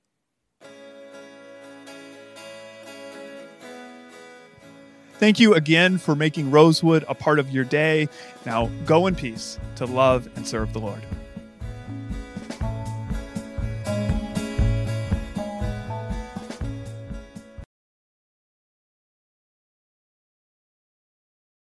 Thank 5.23 5.39
you 5.39 5.55
again 5.55 5.99
for 5.99 6.17
making 6.17 6.51
Rosewood 6.51 7.05
a 7.07 7.15
part 7.15 7.39
of 7.39 7.49
your 7.49 7.63
day. 7.63 8.09
Now 8.45 8.73
go 8.87 9.07
in 9.07 9.15
peace 9.15 9.57
to 9.77 9.87
love 9.87 10.29
and 10.35 10.45
serve 10.45 10.73
the 10.73 10.81
Lord. 10.81 11.01